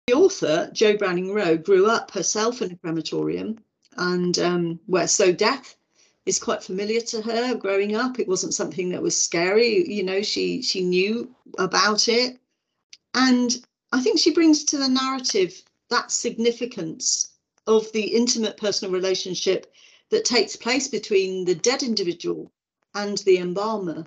The 0.08 0.14
author, 0.14 0.70
Jo 0.72 0.96
Browning 0.96 1.34
Wroe, 1.34 1.58
grew 1.58 1.88
up 1.88 2.12
herself 2.12 2.62
in 2.62 2.72
a 2.72 2.76
crematorium, 2.78 3.58
and 3.98 4.40
um, 4.40 4.80
where 4.86 5.08
so 5.08 5.34
death 5.34 5.76
is 6.26 6.40
quite 6.40 6.64
familiar 6.64 7.02
to 7.02 7.22
her 7.22 7.56
growing 7.56 7.96
up. 7.96 8.20
It 8.20 8.28
wasn't 8.28 8.54
something 8.54 8.90
that 8.90 9.02
was 9.02 9.20
scary, 9.20 9.86
you 9.92 10.04
know. 10.04 10.22
She 10.22 10.62
she 10.62 10.82
knew 10.82 11.36
about 11.58 12.08
it, 12.08 12.40
and 13.14 13.66
I 13.92 14.02
think 14.02 14.20
she 14.20 14.34
brings 14.34 14.64
to 14.66 14.78
the 14.78 14.88
narrative 14.88 15.62
that 15.90 16.12
significance 16.12 17.37
of 17.68 17.92
the 17.92 18.02
intimate 18.16 18.58
personal 18.58 18.94
relationship 18.94 19.74
that 20.10 20.26
takes 20.26 20.56
place 20.56 20.88
between 20.88 21.46
the 21.46 21.56
dead 21.56 21.84
individual 21.84 22.52
and 22.96 23.18
the 23.20 23.38
embalmer. 23.38 24.06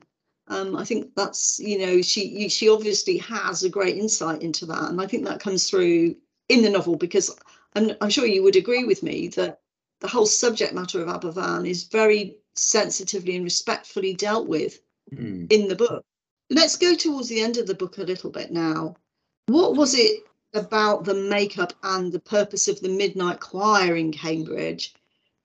Um, 0.48 0.74
I 0.74 0.84
think 0.84 1.14
that's 1.14 1.60
you 1.60 1.78
know 1.78 2.02
she 2.02 2.48
she 2.48 2.68
obviously 2.68 3.18
has 3.18 3.62
a 3.62 3.68
great 3.68 3.96
insight 3.96 4.42
into 4.42 4.66
that, 4.66 4.90
and 4.90 5.00
I 5.00 5.06
think 5.06 5.24
that 5.26 5.40
comes 5.40 5.68
through 5.68 6.16
in 6.48 6.62
the 6.62 6.70
novel 6.70 6.96
because 6.96 7.36
I'm, 7.76 7.92
I'm 8.00 8.10
sure 8.10 8.26
you 8.26 8.42
would 8.42 8.56
agree 8.56 8.84
with 8.84 9.02
me 9.02 9.28
that 9.28 9.60
the 10.00 10.08
whole 10.08 10.26
subject 10.26 10.74
matter 10.74 11.00
of 11.00 11.08
Aberfan 11.08 11.68
is 11.68 11.84
very 11.84 12.36
sensitively 12.56 13.36
and 13.36 13.44
respectfully 13.44 14.14
dealt 14.14 14.48
with 14.48 14.80
Mm. 15.12 15.52
in 15.52 15.66
the 15.66 15.74
book. 15.74 16.04
Let's 16.50 16.76
go 16.76 16.94
towards 16.94 17.28
the 17.28 17.40
end 17.40 17.56
of 17.56 17.66
the 17.66 17.74
book 17.74 17.98
a 17.98 18.02
little 18.02 18.30
bit 18.30 18.52
now. 18.52 18.94
What 19.46 19.74
was 19.74 19.94
it 19.94 20.22
about 20.54 21.04
the 21.04 21.14
makeup 21.14 21.72
and 21.82 22.12
the 22.12 22.20
purpose 22.20 22.68
of 22.68 22.80
the 22.80 22.88
Midnight 22.88 23.40
Choir 23.40 23.96
in 23.96 24.12
Cambridge 24.12 24.94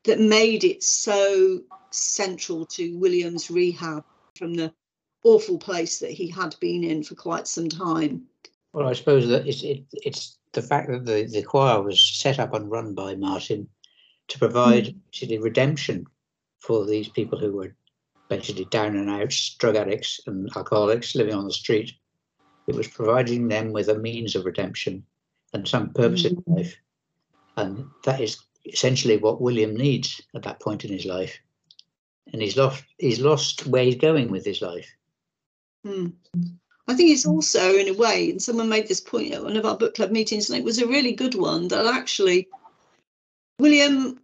that 0.04 0.20
made 0.20 0.64
it 0.64 0.84
so 0.84 1.62
central 1.92 2.66
to 2.66 2.98
William's 2.98 3.50
rehab 3.50 4.04
from 4.36 4.54
the 4.54 4.74
awful 5.24 5.58
place 5.58 6.00
that 6.00 6.12
he 6.12 6.28
had 6.28 6.56
been 6.60 6.84
in 6.84 7.04
for 7.04 7.16
quite 7.16 7.48
some 7.48 7.68
time? 7.68 8.24
Well, 8.74 8.88
I 8.88 8.94
suppose 8.94 9.28
that 9.28 9.48
it's 9.48 9.64
it, 9.64 9.84
it's 9.94 10.38
the 10.54 10.62
fact 10.62 10.90
that 10.90 11.06
the, 11.06 11.28
the 11.32 11.44
choir 11.44 11.82
was 11.82 12.00
set 12.02 12.40
up 12.40 12.54
and 12.54 12.70
run 12.70 12.94
by 12.94 13.16
Martin 13.16 13.68
to 14.28 14.40
provide 14.40 14.88
hmm. 14.88 14.98
actually 15.08 15.40
redemption 15.40 16.06
for 16.60 16.86
these 16.86 17.10
people 17.10 17.40
who 17.40 17.52
were 17.52 17.76
basically 18.30 18.66
down 18.66 18.96
and 18.96 19.10
out 19.10 19.34
drug 19.60 19.76
addicts 19.76 20.20
and 20.26 20.50
alcoholics 20.56 21.16
living 21.16 21.34
on 21.34 21.46
the 21.46 21.54
street. 21.54 21.94
It 22.68 22.76
was 22.76 22.88
providing 22.88 23.48
them 23.48 23.72
with 23.72 23.90
a 23.90 23.98
means 23.98 24.36
of 24.36 24.46
redemption 24.46 25.06
and 25.54 25.68
some 25.68 25.92
purpose 25.92 26.26
in 26.26 26.44
life, 26.48 26.76
and 27.58 27.88
that 28.04 28.20
is 28.20 28.38
essentially 28.66 29.18
what 29.18 29.42
William 29.42 29.76
needs 29.76 30.22
at 30.34 30.44
that 30.44 30.60
point 30.60 30.84
in 30.84 30.92
his 30.92 31.06
life. 31.06 31.38
And 32.34 32.42
he's 32.42 32.58
lost 32.58 32.84
he's 32.98 33.20
lost 33.20 33.68
where 33.68 33.84
he's 33.84 33.96
going 33.96 34.32
with 34.32 34.46
his 34.46 34.62
life. 34.62 34.92
Hmm. 35.86 36.08
I 36.88 36.94
think 36.96 37.12
it's 37.12 37.26
also, 37.26 37.76
in 37.76 37.88
a 37.88 37.94
way, 37.94 38.30
and 38.30 38.42
someone 38.42 38.70
made 38.70 38.88
this 38.88 39.02
point 39.02 39.34
at 39.34 39.44
one 39.44 39.58
of 39.58 39.66
our 39.66 39.78
book 39.78 39.96
club 39.96 40.12
meetings, 40.12 40.50
and 40.50 40.60
it 40.60 40.64
was 40.64 40.80
a 40.80 40.88
really 40.88 41.14
good 41.14 41.36
one 41.36 41.68
that 41.70 41.86
actually 41.86 42.48
William 43.60 44.20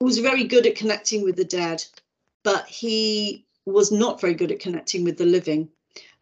was 0.00 0.18
very 0.18 0.44
good 0.44 0.66
at 0.66 0.76
connecting 0.76 1.22
with 1.22 1.36
the 1.36 1.44
dead. 1.44 1.84
but 2.42 2.66
he 2.66 3.44
was 3.66 3.92
not 3.92 4.20
very 4.20 4.34
good 4.34 4.50
at 4.50 4.60
connecting 4.60 5.04
with 5.04 5.18
the 5.18 5.26
living. 5.26 5.68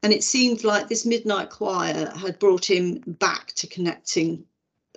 And 0.02 0.12
it 0.12 0.22
seemed 0.22 0.64
like 0.64 0.88
this 0.88 1.04
midnight 1.04 1.50
choir 1.50 2.12
had 2.16 2.38
brought 2.38 2.68
him 2.68 3.02
back 3.06 3.52
to 3.56 3.66
connecting 3.66 4.44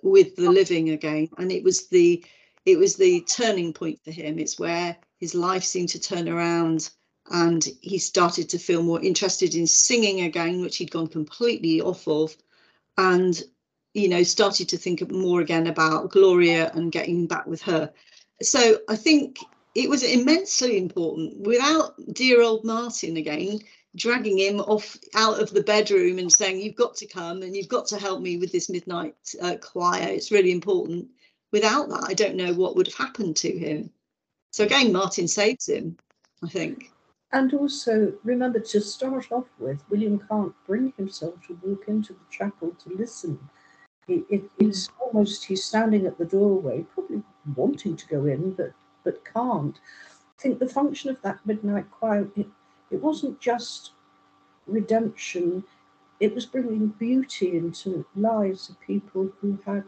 with 0.04 0.36
the 0.36 0.50
living 0.50 0.90
again. 0.90 1.30
And 1.38 1.52
it 1.52 1.64
was 1.64 1.88
the 1.88 2.24
it 2.66 2.78
was 2.78 2.96
the 2.96 3.22
turning 3.22 3.74
point 3.74 4.00
for 4.04 4.12
him. 4.12 4.38
It's 4.38 4.60
where 4.60 4.96
his 5.18 5.34
life 5.34 5.64
seemed 5.64 5.90
to 5.90 6.00
turn 6.00 6.30
around 6.30 6.92
and 7.32 7.68
he 7.82 7.98
started 7.98 8.50
to 8.50 8.60
feel 8.60 8.84
more 8.84 9.02
interested 9.02 9.56
in 9.56 9.66
singing 9.66 10.22
again, 10.22 10.62
which 10.62 10.78
he'd 10.78 10.92
gone 10.92 11.08
completely 11.08 11.82
off 11.82 12.08
of, 12.08 12.36
and 12.98 13.42
you 13.94 14.08
know 14.08 14.24
started 14.24 14.70
to 14.70 14.78
think 14.78 15.10
more 15.12 15.42
again 15.42 15.68
about 15.68 16.12
Gloria 16.12 16.72
and 16.74 16.92
getting 16.92 17.28
back 17.28 17.48
with 17.48 17.62
her. 17.64 17.92
So 18.42 18.80
I 18.88 18.96
think 18.96 19.40
it 19.76 19.90
was 19.90 20.04
immensely 20.04 20.78
important. 20.78 21.40
Without 21.42 21.94
dear 22.14 22.42
old 22.42 22.64
Martin 22.64 23.18
again 23.18 23.60
dragging 23.96 24.38
him 24.38 24.60
off 24.62 24.98
out 25.16 25.40
of 25.40 25.52
the 25.52 25.64
bedroom 25.64 26.20
and 26.20 26.32
saying, 26.32 26.60
"You've 26.60 26.76
got 26.76 26.96
to 26.96 27.08
come 27.08 27.42
and 27.42 27.56
you've 27.56 27.68
got 27.68 27.88
to 27.88 28.00
help 28.00 28.22
me 28.22 28.38
with 28.38 28.52
this 28.52 28.70
midnight 28.70 29.16
uh, 29.42 29.58
choir. 29.58 30.08
It's 30.08 30.32
really 30.32 30.52
important." 30.52 31.10
Without 31.52 31.90
that, 31.90 32.06
I 32.08 32.14
don't 32.14 32.36
know 32.36 32.54
what 32.54 32.76
would 32.76 32.88
have 32.88 32.96
happened 32.96 33.36
to 33.38 33.52
him. 33.52 33.92
So 34.52 34.64
again, 34.64 34.94
Martin 34.94 35.28
saves 35.28 35.68
him, 35.68 35.98
I 36.44 36.48
think. 36.48 36.92
And 37.34 37.54
also 37.54 38.14
remember 38.24 38.60
to 38.60 38.82
start 38.82 39.32
off 39.32 39.48
with, 39.60 39.82
William 39.90 40.20
can't 40.30 40.54
bring 40.66 40.94
himself 40.98 41.36
to 41.48 41.60
walk 41.62 41.86
into 41.88 42.14
the 42.14 42.20
chapel 42.30 42.76
to 42.84 42.96
listen. 42.96 43.40
It, 44.08 44.26
it, 44.30 44.44
it's 44.60 44.90
almost 45.00 45.46
he's 45.46 45.64
standing 45.64 46.06
at 46.06 46.18
the 46.18 46.26
doorway, 46.26 46.86
probably 46.94 47.22
wanting 47.56 47.96
to 47.96 48.08
go 48.08 48.26
in, 48.26 48.52
but 48.52 48.72
but 49.04 49.24
can't. 49.26 49.80
I 50.38 50.42
think 50.42 50.60
the 50.60 50.68
function 50.68 51.10
of 51.10 51.22
that 51.22 51.40
midnight 51.46 51.90
choir 51.92 52.28
it, 52.92 53.02
wasn't 53.02 53.40
just 53.40 53.92
redemption; 54.68 55.64
it 56.20 56.36
was 56.36 56.46
bringing 56.46 56.88
beauty 56.88 57.58
into 57.58 58.06
lives 58.16 58.70
of 58.70 58.80
people 58.82 59.32
who 59.40 59.58
had 59.66 59.86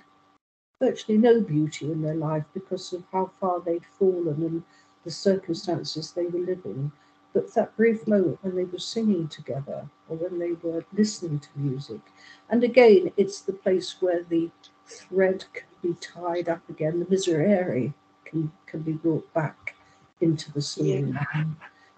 virtually 0.80 1.18
no 1.18 1.40
beauty 1.40 1.92
in 1.92 2.02
their 2.02 2.16
life 2.16 2.44
because 2.54 2.92
of 2.94 3.04
how 3.12 3.32
far 3.40 3.60
they'd 3.62 3.86
fallen 3.86 4.44
and 4.44 4.64
the 5.04 5.12
circumstances 5.12 6.12
they 6.12 6.26
were 6.26 6.40
living. 6.40 6.92
But 7.34 7.54
that 7.56 7.76
brief 7.76 8.06
moment 8.08 8.40
when 8.42 8.56
they 8.56 8.64
were 8.64 8.80
singing 8.80 9.28
together 9.28 9.90
or 10.08 10.18
when 10.18 10.40
they 10.40 10.52
were 10.52 10.86
listening 10.94 11.40
to 11.40 11.50
music, 11.56 12.02
and 12.50 12.64
again, 12.64 13.12
it's 13.18 13.42
the 13.42 13.54
place 13.54 13.96
where 14.02 14.24
the 14.24 14.52
thread 14.86 15.46
can 15.54 15.68
be 15.82 15.94
tied 16.00 16.48
up 16.48 16.62
again, 16.70 17.00
the 17.00 17.08
miserere 17.08 17.94
can, 18.26 18.52
can 18.66 18.82
be 18.82 18.94
brought 18.94 19.34
back 19.34 19.76
into 20.22 20.52
the 20.52 20.62
story 20.62 21.14
yeah. 21.34 21.46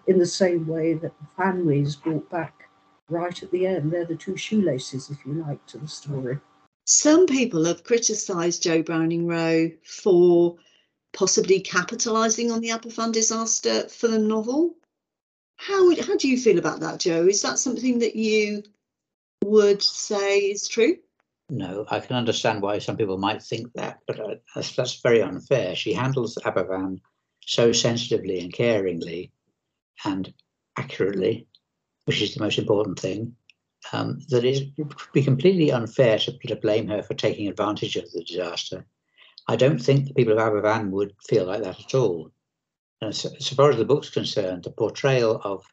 In 0.06 0.18
the 0.18 0.26
same 0.26 0.66
way 0.66 0.94
that 0.94 1.12
the 1.18 1.26
family 1.36 1.80
is 1.80 1.96
brought 1.96 2.30
back 2.30 2.68
right 3.08 3.42
at 3.42 3.50
the 3.50 3.66
end. 3.66 3.92
They're 3.92 4.04
the 4.04 4.16
two 4.16 4.36
shoelaces, 4.36 5.10
if 5.10 5.24
you 5.24 5.34
like, 5.34 5.64
to 5.66 5.78
the 5.78 5.88
story. 5.88 6.38
Some 6.84 7.26
people 7.26 7.64
have 7.64 7.84
criticised 7.84 8.62
Jo 8.62 8.82
Browning 8.82 9.26
Wroe 9.26 9.70
for 9.84 10.56
possibly 11.12 11.60
capitalising 11.60 12.52
on 12.52 12.60
the 12.60 12.68
Aberfan 12.68 13.12
disaster 13.12 13.88
for 13.88 14.08
the 14.08 14.18
novel. 14.18 14.76
How 15.56 15.86
would, 15.86 15.98
how 15.98 16.16
do 16.16 16.28
you 16.28 16.38
feel 16.38 16.58
about 16.58 16.80
that, 16.80 17.00
Joe? 17.00 17.26
Is 17.26 17.42
that 17.42 17.58
something 17.58 17.98
that 18.00 18.14
you 18.14 18.62
would 19.42 19.82
say 19.82 20.38
is 20.38 20.68
true? 20.68 20.98
No, 21.48 21.86
I 21.90 22.00
can 22.00 22.16
understand 22.16 22.60
why 22.60 22.78
some 22.78 22.96
people 22.96 23.18
might 23.18 23.42
think 23.42 23.72
that, 23.74 24.00
but 24.06 24.20
uh, 24.20 24.34
that's, 24.54 24.74
that's 24.74 25.00
very 25.00 25.22
unfair. 25.22 25.74
She 25.74 25.92
handles 25.92 26.36
Aberfan 26.44 27.00
so 27.46 27.72
sensitively 27.72 28.40
and 28.40 28.52
caringly 28.52 29.30
and 30.04 30.32
accurately, 30.76 31.46
which 32.04 32.22
is 32.22 32.34
the 32.34 32.42
most 32.42 32.58
important 32.58 32.98
thing, 32.98 33.34
um, 33.92 34.20
that 34.28 34.44
it 34.44 34.72
would 34.78 34.94
be 35.12 35.22
completely 35.22 35.70
unfair 35.70 36.18
to, 36.18 36.36
to 36.46 36.56
blame 36.56 36.88
her 36.88 37.02
for 37.02 37.14
taking 37.14 37.48
advantage 37.48 37.96
of 37.96 38.10
the 38.12 38.24
disaster. 38.24 38.86
I 39.48 39.56
don't 39.56 39.78
think 39.78 40.06
the 40.06 40.14
people 40.14 40.32
of 40.32 40.38
Aberfan 40.38 40.90
would 40.90 41.14
feel 41.28 41.46
like 41.46 41.62
that 41.62 41.80
at 41.80 41.94
all. 41.94 42.32
And 43.00 43.14
so, 43.14 43.30
as 43.38 43.48
far 43.48 43.70
as 43.70 43.76
the 43.76 43.84
book's 43.84 44.10
concerned, 44.10 44.64
the 44.64 44.70
portrayal 44.70 45.40
of 45.44 45.64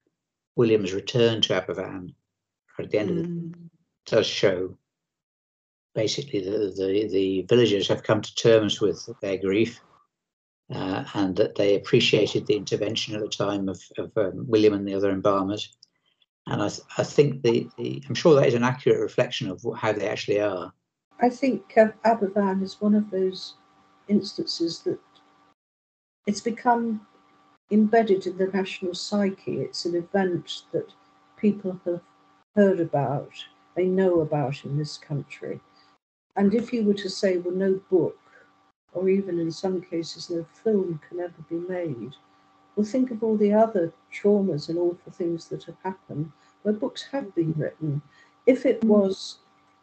William's 0.56 0.94
return 0.94 1.42
to 1.42 1.54
Aberfan 1.54 2.14
at 2.80 2.92
the 2.92 3.00
end 3.00 3.10
mm. 3.10 3.14
of 3.14 3.26
it 3.26 3.26
hmm. 3.26 3.52
does 4.06 4.28
show 4.28 4.78
basically 5.96 6.40
the, 6.42 6.74
the, 6.76 7.08
the 7.12 7.42
villagers 7.44 7.88
have 7.88 8.04
come 8.04 8.22
to 8.22 8.36
terms 8.36 8.82
with 8.82 9.08
their 9.22 9.38
grief 9.38 9.80
uh, 10.74 11.06
and 11.14 11.36
that 11.36 11.56
they 11.56 11.76
appreciated 11.76 12.48
the 12.48 12.56
intervention 12.56 13.16
at 13.16 13.22
the 13.22 13.28
time 13.28 13.70
of, 13.70 13.82
of 13.98 14.12
um, 14.18 14.46
William 14.48 14.74
and 14.74 14.88
the 14.88 14.96
other 14.96 15.12
embalmers. 15.12 15.76
And 16.48 16.62
I, 16.62 16.70
I 16.98 17.04
think 17.04 17.42
the, 17.44 17.70
the, 17.78 18.04
I'm 18.08 18.16
sure 18.16 18.36
that 18.36 18.48
is 18.48 18.54
an 18.54 18.64
accurate 18.64 19.00
reflection 19.00 19.50
of 19.50 19.64
how 19.78 19.94
they 19.94 20.08
actually 20.08 20.42
are. 20.42 20.74
I 21.22 21.30
think 21.30 21.78
uh, 21.78 21.88
Aberfan 22.06 22.64
is 22.64 22.82
one 22.82 22.96
of 22.96 23.12
those 23.12 23.56
instances 24.08 24.80
that 24.80 25.00
it's 26.26 26.42
become 26.42 27.06
embedded 27.72 28.28
in 28.28 28.38
the 28.38 28.48
national 28.48 28.94
psyche. 28.94 29.62
It's 29.62 29.86
an 29.86 29.96
event 29.96 30.64
that 30.72 30.92
people 31.38 31.80
have 31.86 32.02
heard 32.56 32.80
about, 32.80 33.32
they 33.76 33.86
know 33.86 34.22
about 34.22 34.66
in 34.66 34.78
this 34.78 34.98
country. 34.98 35.60
And 36.36 36.54
if 36.54 36.74
you 36.74 36.84
were 36.84 36.94
to 36.96 37.10
say, 37.10 37.38
well, 37.38 37.56
no 37.56 37.80
book, 37.90 38.18
or 38.94 39.10
even 39.10 39.40
in 39.40 39.52
some 39.52 39.82
cases, 39.82 40.30
no 40.30 40.46
film 40.64 41.00
can 41.10 41.20
ever 41.20 41.44
be 41.50 41.56
made, 41.56 42.14
well, 42.76 42.86
think 42.86 43.12
of 43.12 43.24
all 43.24 43.38
the 43.38 43.54
other 43.54 43.94
traumas 44.12 44.70
and 44.70 44.80
awful 44.80 45.12
things 45.12 45.48
that 45.48 45.64
have 45.66 45.78
happened 45.84 46.32
where 46.64 46.74
books 46.74 47.04
have 47.12 47.34
been 47.36 47.54
written. 47.54 48.02
If 48.46 48.66
it 48.66 48.84
was 48.84 49.38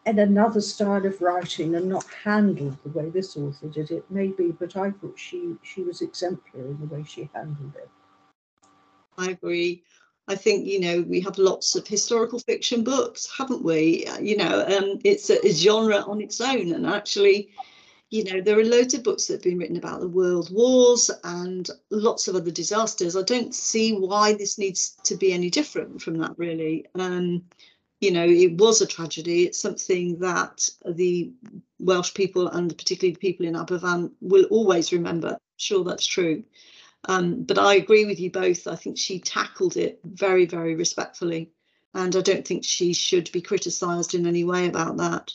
in 0.06 0.18
another 0.18 0.60
style 0.60 1.04
of 1.06 1.20
writing 1.20 1.74
and 1.76 1.88
not 1.88 2.06
handled 2.24 2.76
the 2.82 2.90
way 2.90 3.10
this 3.10 3.36
author 3.36 3.68
did 3.68 3.90
it, 3.90 4.04
maybe, 4.10 4.50
but 4.50 4.76
I 4.76 4.90
thought 4.90 5.18
she 5.18 5.56
she 5.62 5.82
was 5.82 6.00
exemplary 6.00 6.70
in 6.70 6.80
the 6.80 6.94
way 6.94 7.04
she 7.06 7.30
handled 7.32 7.74
it. 7.76 7.88
I 9.18 9.30
agree. 9.30 9.82
I 10.26 10.34
think 10.34 10.66
you 10.66 10.80
know 10.80 11.02
we 11.02 11.20
have 11.20 11.38
lots 11.38 11.74
of 11.76 11.86
historical 11.86 12.38
fiction 12.38 12.82
books, 12.82 13.28
haven't 13.36 13.62
we? 13.62 14.06
You 14.20 14.36
know, 14.36 14.64
um, 14.66 14.98
it's 15.04 15.30
a, 15.30 15.44
a 15.46 15.52
genre 15.52 15.98
on 15.98 16.20
its 16.20 16.40
own, 16.40 16.72
and 16.72 16.86
actually, 16.86 17.50
you 18.10 18.24
know, 18.24 18.40
there 18.40 18.58
are 18.58 18.64
loads 18.64 18.92
of 18.94 19.04
books 19.04 19.26
that 19.26 19.34
have 19.34 19.42
been 19.42 19.58
written 19.58 19.76
about 19.76 20.00
the 20.00 20.08
world 20.08 20.52
wars 20.52 21.10
and 21.22 21.70
lots 21.90 22.26
of 22.26 22.34
other 22.34 22.50
disasters. 22.50 23.16
I 23.16 23.22
don't 23.22 23.54
see 23.54 23.92
why 23.92 24.32
this 24.34 24.58
needs 24.58 24.96
to 25.04 25.16
be 25.16 25.32
any 25.32 25.48
different 25.48 26.02
from 26.02 26.18
that, 26.18 26.36
really. 26.36 26.86
Um, 26.96 27.44
you 28.00 28.10
know, 28.10 28.24
it 28.24 28.56
was 28.58 28.80
a 28.80 28.86
tragedy. 28.86 29.44
It's 29.44 29.60
something 29.60 30.18
that 30.18 30.68
the 30.84 31.32
Welsh 31.78 32.12
people 32.12 32.48
and 32.48 32.76
particularly 32.76 33.14
the 33.14 33.20
people 33.20 33.46
in 33.46 33.54
Aberfan 33.54 34.10
will 34.20 34.44
always 34.46 34.92
remember. 34.92 35.38
Sure, 35.56 35.84
that's 35.84 36.06
true. 36.06 36.42
Um, 37.04 37.44
but 37.44 37.58
I 37.58 37.74
agree 37.74 38.06
with 38.06 38.18
you 38.18 38.30
both. 38.30 38.66
I 38.66 38.74
think 38.74 38.98
she 38.98 39.20
tackled 39.20 39.76
it 39.76 40.00
very, 40.04 40.46
very 40.46 40.74
respectfully. 40.74 41.52
And 41.94 42.14
I 42.16 42.20
don't 42.22 42.46
think 42.46 42.64
she 42.64 42.92
should 42.92 43.30
be 43.32 43.40
criticised 43.40 44.14
in 44.14 44.26
any 44.26 44.44
way 44.44 44.66
about 44.66 44.96
that. 44.96 45.32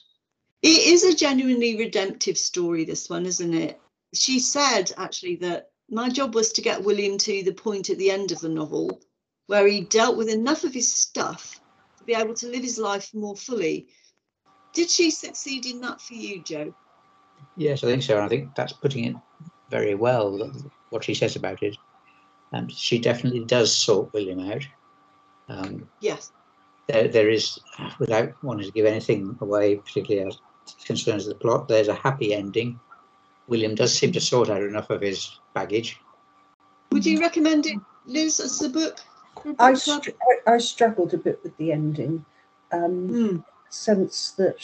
It 0.68 0.88
is 0.88 1.04
a 1.04 1.16
genuinely 1.16 1.78
redemptive 1.78 2.40
story, 2.40 2.86
this 2.86 3.08
one, 3.08 3.28
isn't 3.28 3.54
it? 3.54 3.80
She 4.16 4.40
said 4.40 4.92
actually 4.98 5.36
that 5.36 5.70
my 5.92 6.10
job 6.10 6.34
was 6.34 6.52
to 6.54 6.62
get 6.64 6.84
William 6.84 7.20
to 7.20 7.44
the 7.44 7.54
point 7.54 7.92
at 7.92 8.00
the 8.00 8.10
end 8.10 8.32
of 8.32 8.40
the 8.40 8.50
novel 8.50 9.00
where 9.46 9.68
he 9.68 9.82
dealt 9.82 10.18
with 10.18 10.28
enough 10.28 10.64
of 10.64 10.74
his 10.74 10.92
stuff 10.92 11.62
to 12.00 12.04
be 12.04 12.16
able 12.16 12.34
to 12.34 12.48
live 12.48 12.64
his 12.64 12.80
life 12.80 13.14
more 13.14 13.36
fully. 13.36 13.90
Did 14.74 14.90
she 14.90 15.12
succeed 15.12 15.68
in 15.68 15.82
that 15.82 16.02
for 16.02 16.16
you, 16.16 16.42
Joe? 16.42 16.74
Yes, 17.58 17.84
I 17.84 17.88
think 17.88 18.02
so. 18.02 18.16
And 18.16 18.26
I 18.26 18.28
think 18.28 18.56
that's 18.56 18.74
putting 18.74 19.04
it 19.04 19.16
very 19.70 19.94
well, 19.94 20.52
what 20.90 21.04
she 21.04 21.14
says 21.14 21.36
about 21.36 21.62
it. 21.62 21.78
And 22.54 22.72
she 22.72 22.98
definitely 22.98 23.46
does 23.46 23.72
sort 23.72 24.12
William 24.14 24.40
out. 24.40 24.66
Um, 25.48 25.88
yes. 26.02 26.32
There, 26.88 27.08
there 27.08 27.30
is, 27.30 27.60
without 28.00 28.34
wanting 28.44 28.66
to 28.66 28.74
give 28.74 28.88
anything 28.88 29.38
away, 29.42 29.76
particularly 29.76 30.28
as 30.28 30.40
concerns 30.86 31.26
the 31.26 31.36
plot, 31.36 31.68
there's 31.68 31.88
a 31.88 31.94
happy 31.94 32.34
ending. 32.34 32.80
William 33.48 33.76
does 33.76 33.94
seem 33.94 34.12
to 34.14 34.22
sort 34.22 34.50
out 34.50 34.62
enough 34.62 34.90
of 34.90 35.02
his 35.02 35.40
baggage. 35.54 36.00
Would 36.92 37.06
you 37.06 37.20
recommend 37.20 37.66
it, 37.66 37.78
Liz, 38.06 38.40
as 38.40 38.62
a 38.62 38.70
book? 38.70 39.00
I, 39.60 39.74
str- 39.74 40.12
I, 40.48 40.58
struggled 40.58 41.14
a 41.14 41.18
bit 41.18 41.40
with 41.44 41.56
the 41.58 41.72
ending. 41.72 42.26
Um, 42.72 43.10
mm. 43.10 43.46
Sense 43.70 44.32
that 44.32 44.64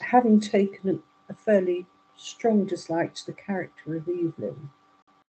having 0.00 0.40
taken 0.40 1.02
a 1.28 1.34
fairly 1.34 1.86
strong 2.16 2.64
dislike 2.64 3.14
to 3.14 3.26
the 3.26 3.32
character 3.32 3.96
of 3.96 4.08
Evelyn, 4.08 4.70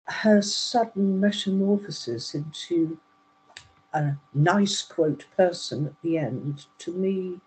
her 0.06 0.42
sudden 0.42 1.20
metamorphosis 1.20 2.34
into 2.34 2.98
a 3.94 4.14
nice 4.34 4.82
quote 4.82 5.26
person 5.38 5.86
at 5.88 6.02
the 6.02 6.18
end, 6.18 6.66
to 6.80 6.92
me, 6.92 7.40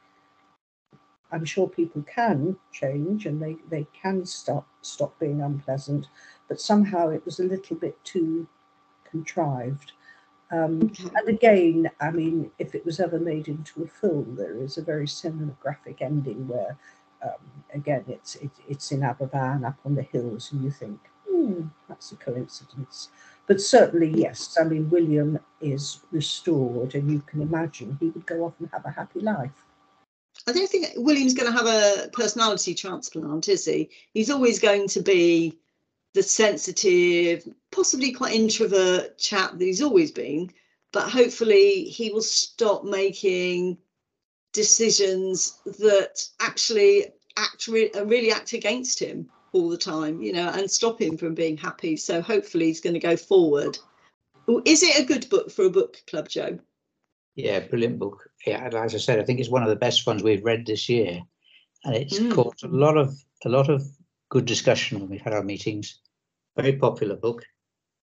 I'm 1.30 1.44
sure 1.44 1.68
people 1.68 2.02
can 2.02 2.56
change 2.72 3.26
and 3.26 3.40
they, 3.42 3.56
they 3.70 3.86
can 3.92 4.24
stop 4.24 4.66
stop 4.82 5.18
being 5.18 5.42
unpleasant, 5.42 6.08
but 6.48 6.60
somehow 6.60 7.08
it 7.10 7.24
was 7.24 7.40
a 7.40 7.44
little 7.44 7.76
bit 7.76 8.02
too 8.04 8.46
contrived. 9.10 9.92
Um, 10.50 10.82
Okay. 10.84 11.10
and 11.16 11.28
again, 11.28 11.90
I 12.00 12.10
mean, 12.10 12.50
if 12.58 12.74
it 12.74 12.84
was 12.86 13.00
ever 13.00 13.18
made 13.18 13.48
into 13.48 13.82
a 13.82 13.86
film, 13.86 14.34
there 14.36 14.56
is 14.56 14.78
a 14.78 14.82
very 14.82 15.06
cinematographic 15.06 16.00
ending 16.00 16.48
where, 16.48 16.76
um, 17.22 17.42
again, 17.74 18.04
it's 18.08 18.36
it, 18.36 18.50
it's 18.66 18.90
in 18.92 19.00
Aberfan 19.00 19.66
up 19.66 19.78
on 19.84 19.94
the 19.94 20.02
hills, 20.02 20.52
and 20.52 20.64
you 20.64 20.70
think, 20.70 20.98
hmm, 21.28 21.64
that's 21.88 22.12
a 22.12 22.16
coincidence. 22.16 23.10
But 23.46 23.60
certainly, 23.60 24.08
yes. 24.10 24.56
I 24.60 24.64
mean, 24.64 24.88
William 24.88 25.38
is 25.60 26.00
restored, 26.12 26.94
and 26.94 27.10
you 27.10 27.20
can 27.26 27.42
imagine 27.42 27.96
he 28.00 28.08
would 28.08 28.24
go 28.26 28.44
off 28.44 28.54
and 28.58 28.70
have 28.72 28.86
a 28.86 28.90
happy 28.90 29.20
life. 29.20 29.64
I 30.48 30.52
don't 30.52 30.70
think 30.70 30.86
William's 30.96 31.34
going 31.34 31.52
to 31.52 31.58
have 31.58 31.66
a 31.66 32.08
personality 32.08 32.74
transplant, 32.74 33.50
is 33.50 33.66
he? 33.66 33.90
He's 34.14 34.30
always 34.30 34.58
going 34.58 34.88
to 34.88 35.02
be 35.02 35.58
the 36.14 36.22
sensitive, 36.22 37.46
possibly 37.70 38.12
quite 38.12 38.34
introvert 38.34 39.18
chap 39.18 39.58
that 39.58 39.64
he's 39.64 39.82
always 39.82 40.10
been. 40.10 40.50
But 40.90 41.10
hopefully, 41.10 41.84
he 41.84 42.10
will 42.10 42.22
stop 42.22 42.82
making 42.82 43.76
decisions 44.54 45.60
that 45.80 46.26
actually 46.40 47.08
act 47.36 47.68
re- 47.68 47.90
uh, 47.90 48.06
really 48.06 48.32
act 48.32 48.54
against 48.54 48.98
him 48.98 49.28
all 49.52 49.68
the 49.68 49.76
time, 49.76 50.22
you 50.22 50.32
know, 50.32 50.48
and 50.48 50.70
stop 50.70 50.98
him 50.98 51.18
from 51.18 51.34
being 51.34 51.58
happy. 51.58 51.94
So 51.94 52.22
hopefully, 52.22 52.68
he's 52.68 52.80
going 52.80 52.94
to 52.94 53.00
go 53.00 53.18
forward. 53.18 53.78
Is 54.64 54.82
it 54.82 54.98
a 54.98 55.04
good 55.04 55.28
book 55.28 55.50
for 55.50 55.66
a 55.66 55.70
book 55.70 56.02
club, 56.06 56.30
Joe? 56.30 56.58
Yeah, 57.38 57.60
brilliant 57.60 58.00
book. 58.00 58.28
Yeah, 58.44 58.64
and 58.64 58.74
as 58.74 58.96
I 58.96 58.98
said, 58.98 59.20
I 59.20 59.22
think 59.22 59.38
it's 59.38 59.48
one 59.48 59.62
of 59.62 59.68
the 59.68 59.76
best 59.76 60.08
ones 60.08 60.24
we've 60.24 60.44
read 60.44 60.66
this 60.66 60.88
year, 60.88 61.22
and 61.84 61.94
it's 61.94 62.18
Mm. 62.18 62.32
caused 62.34 62.64
a 62.64 62.68
lot 62.68 62.96
of 62.96 63.14
a 63.44 63.48
lot 63.48 63.70
of 63.70 63.86
good 64.28 64.44
discussion 64.44 64.98
when 64.98 65.08
we've 65.08 65.20
had 65.20 65.32
our 65.32 65.44
meetings. 65.44 66.00
Very 66.56 66.72
popular 66.72 67.14
book 67.14 67.46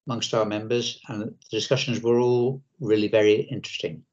amongst 0.08 0.34
our 0.34 0.46
members, 0.46 1.02
and 1.10 1.22
the 1.22 1.36
discussions 1.52 2.00
were 2.00 2.18
all 2.18 2.64
really 2.80 3.10
very 3.10 3.42
interesting. 3.52 4.06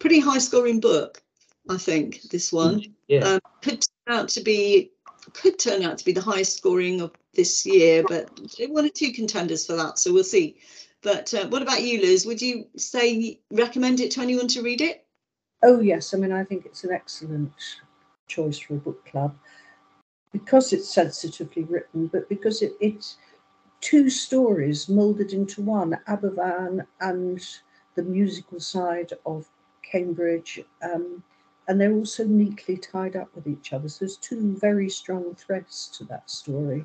Pretty 0.00 0.20
high 0.20 0.38
scoring 0.38 0.80
book, 0.80 1.22
I 1.70 1.78
think, 1.78 2.20
this 2.30 2.52
one. 2.52 2.94
Yeah, 3.08 3.20
um, 3.20 3.40
could 3.62 3.80
turn 3.80 4.18
out 4.18 4.28
to 4.28 4.42
be 4.42 4.92
could 5.32 5.58
turn 5.58 5.82
out 5.82 5.96
to 5.96 6.04
be 6.04 6.12
the 6.12 6.20
highest 6.20 6.58
scoring 6.58 7.00
of 7.00 7.12
this 7.32 7.64
year, 7.64 8.04
but 8.06 8.28
one 8.68 8.84
or 8.84 8.90
two 8.90 9.12
contenders 9.12 9.64
for 9.64 9.76
that. 9.76 9.98
So 9.98 10.12
we'll 10.12 10.24
see. 10.24 10.58
But 11.02 11.32
uh, 11.32 11.46
what 11.48 11.62
about 11.62 11.82
you, 11.82 12.00
Liz? 12.00 12.26
Would 12.26 12.42
you 12.42 12.66
say 12.76 13.38
recommend 13.50 14.00
it 14.00 14.10
to 14.12 14.20
anyone 14.20 14.48
to 14.48 14.62
read 14.62 14.80
it? 14.80 15.04
Oh 15.62 15.80
yes, 15.80 16.12
I 16.12 16.18
mean 16.18 16.32
I 16.32 16.44
think 16.44 16.66
it's 16.66 16.84
an 16.84 16.92
excellent 16.92 17.52
choice 18.26 18.58
for 18.58 18.74
a 18.74 18.78
book 18.78 19.04
club 19.06 19.36
because 20.32 20.72
it's 20.72 20.92
sensitively 20.92 21.64
written, 21.64 22.06
but 22.08 22.28
because 22.28 22.62
it, 22.62 22.72
it's 22.80 23.16
two 23.80 24.10
stories 24.10 24.88
molded 24.88 25.32
into 25.32 25.62
one: 25.62 25.98
Aberfan 26.08 26.84
and 27.00 27.40
the 27.94 28.02
musical 28.02 28.60
side 28.60 29.12
of 29.24 29.48
Cambridge, 29.82 30.60
um, 30.82 31.22
and 31.68 31.80
they're 31.80 31.94
also 31.94 32.24
neatly 32.24 32.76
tied 32.76 33.16
up 33.16 33.34
with 33.34 33.46
each 33.46 33.72
other. 33.72 33.88
So 33.88 34.04
there's 34.04 34.16
two 34.16 34.56
very 34.56 34.88
strong 34.90 35.34
threads 35.36 35.88
to 35.98 36.04
that 36.04 36.28
story. 36.28 36.84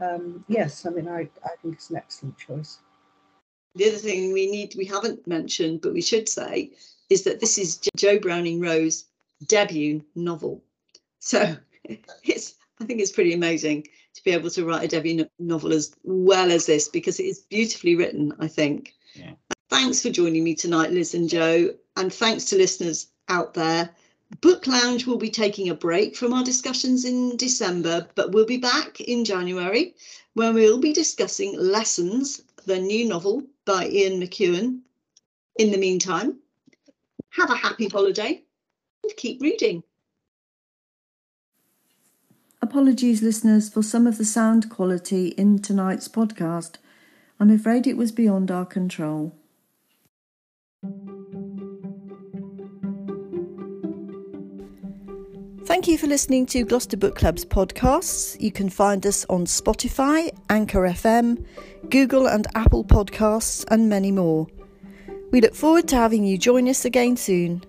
Um, 0.00 0.44
yes, 0.48 0.86
I 0.86 0.90
mean 0.90 1.08
I, 1.08 1.28
I 1.44 1.56
think 1.62 1.74
it's 1.74 1.90
an 1.90 1.96
excellent 1.96 2.36
choice. 2.36 2.78
The 3.74 3.88
other 3.88 3.98
thing 3.98 4.32
we 4.32 4.50
need 4.50 4.74
we 4.76 4.84
haven't 4.84 5.26
mentioned, 5.26 5.80
but 5.80 5.92
we 5.92 6.02
should 6.02 6.28
say, 6.28 6.70
is 7.10 7.24
that 7.24 7.40
this 7.40 7.58
is 7.58 7.80
Jo 7.96 8.18
Browning 8.18 8.60
Wroe's 8.60 9.04
debut 9.46 10.04
novel. 10.14 10.62
So 11.18 11.56
it's 12.24 12.54
I 12.80 12.84
think 12.84 13.00
it's 13.00 13.12
pretty 13.12 13.32
amazing 13.32 13.86
to 14.14 14.24
be 14.24 14.30
able 14.30 14.50
to 14.50 14.64
write 14.64 14.84
a 14.84 14.88
debut 14.88 15.16
no- 15.16 15.28
novel 15.38 15.72
as 15.72 15.94
well 16.04 16.50
as 16.50 16.66
this 16.66 16.88
because 16.88 17.18
it 17.20 17.24
is 17.24 17.40
beautifully 17.40 17.96
written, 17.96 18.32
I 18.38 18.48
think. 18.48 18.94
Yeah. 19.14 19.32
Thanks 19.70 20.02
for 20.02 20.10
joining 20.10 20.44
me 20.44 20.54
tonight, 20.54 20.92
Liz 20.92 21.14
and 21.14 21.28
Joe, 21.28 21.74
and 21.96 22.12
thanks 22.12 22.44
to 22.46 22.56
listeners 22.56 23.08
out 23.28 23.54
there. 23.54 23.90
Book 24.40 24.66
Lounge 24.66 25.06
will 25.06 25.16
be 25.16 25.30
taking 25.30 25.68
a 25.68 25.74
break 25.74 26.16
from 26.16 26.32
our 26.32 26.44
discussions 26.44 27.04
in 27.04 27.36
December, 27.36 28.08
but 28.14 28.32
we'll 28.32 28.46
be 28.46 28.56
back 28.56 29.00
in 29.00 29.24
January 29.24 29.94
when 30.34 30.54
we'll 30.54 30.78
be 30.78 30.92
discussing 30.92 31.56
Lessons, 31.56 32.42
the 32.64 32.78
new 32.78 33.06
novel 33.06 33.42
by 33.64 33.88
Ian 33.88 34.20
McEwan. 34.20 34.80
In 35.56 35.70
the 35.70 35.78
meantime, 35.78 36.38
have 37.30 37.50
a 37.50 37.56
happy 37.56 37.88
holiday 37.88 38.42
and 39.02 39.16
keep 39.16 39.40
reading. 39.40 39.82
Apologies, 42.60 43.22
listeners, 43.22 43.68
for 43.68 43.82
some 43.82 44.06
of 44.06 44.18
the 44.18 44.24
sound 44.24 44.70
quality 44.70 45.28
in 45.28 45.60
tonight's 45.60 46.08
podcast. 46.08 46.76
I'm 47.38 47.50
afraid 47.50 47.86
it 47.86 47.96
was 47.96 48.10
beyond 48.10 48.50
our 48.50 48.64
control. 48.64 49.34
Thank 55.66 55.88
you 55.88 55.96
for 55.96 56.06
listening 56.06 56.44
to 56.46 56.62
Gloucester 56.62 56.98
Book 56.98 57.16
Club's 57.16 57.46
podcasts. 57.46 58.38
You 58.38 58.52
can 58.52 58.68
find 58.68 59.04
us 59.06 59.24
on 59.30 59.46
Spotify, 59.46 60.30
Anchor 60.50 60.82
FM, 60.82 61.42
Google 61.88 62.26
and 62.26 62.46
Apple 62.54 62.84
Podcasts, 62.84 63.64
and 63.70 63.88
many 63.88 64.12
more. 64.12 64.46
We 65.32 65.40
look 65.40 65.54
forward 65.54 65.88
to 65.88 65.96
having 65.96 66.26
you 66.26 66.36
join 66.36 66.68
us 66.68 66.84
again 66.84 67.16
soon. 67.16 67.64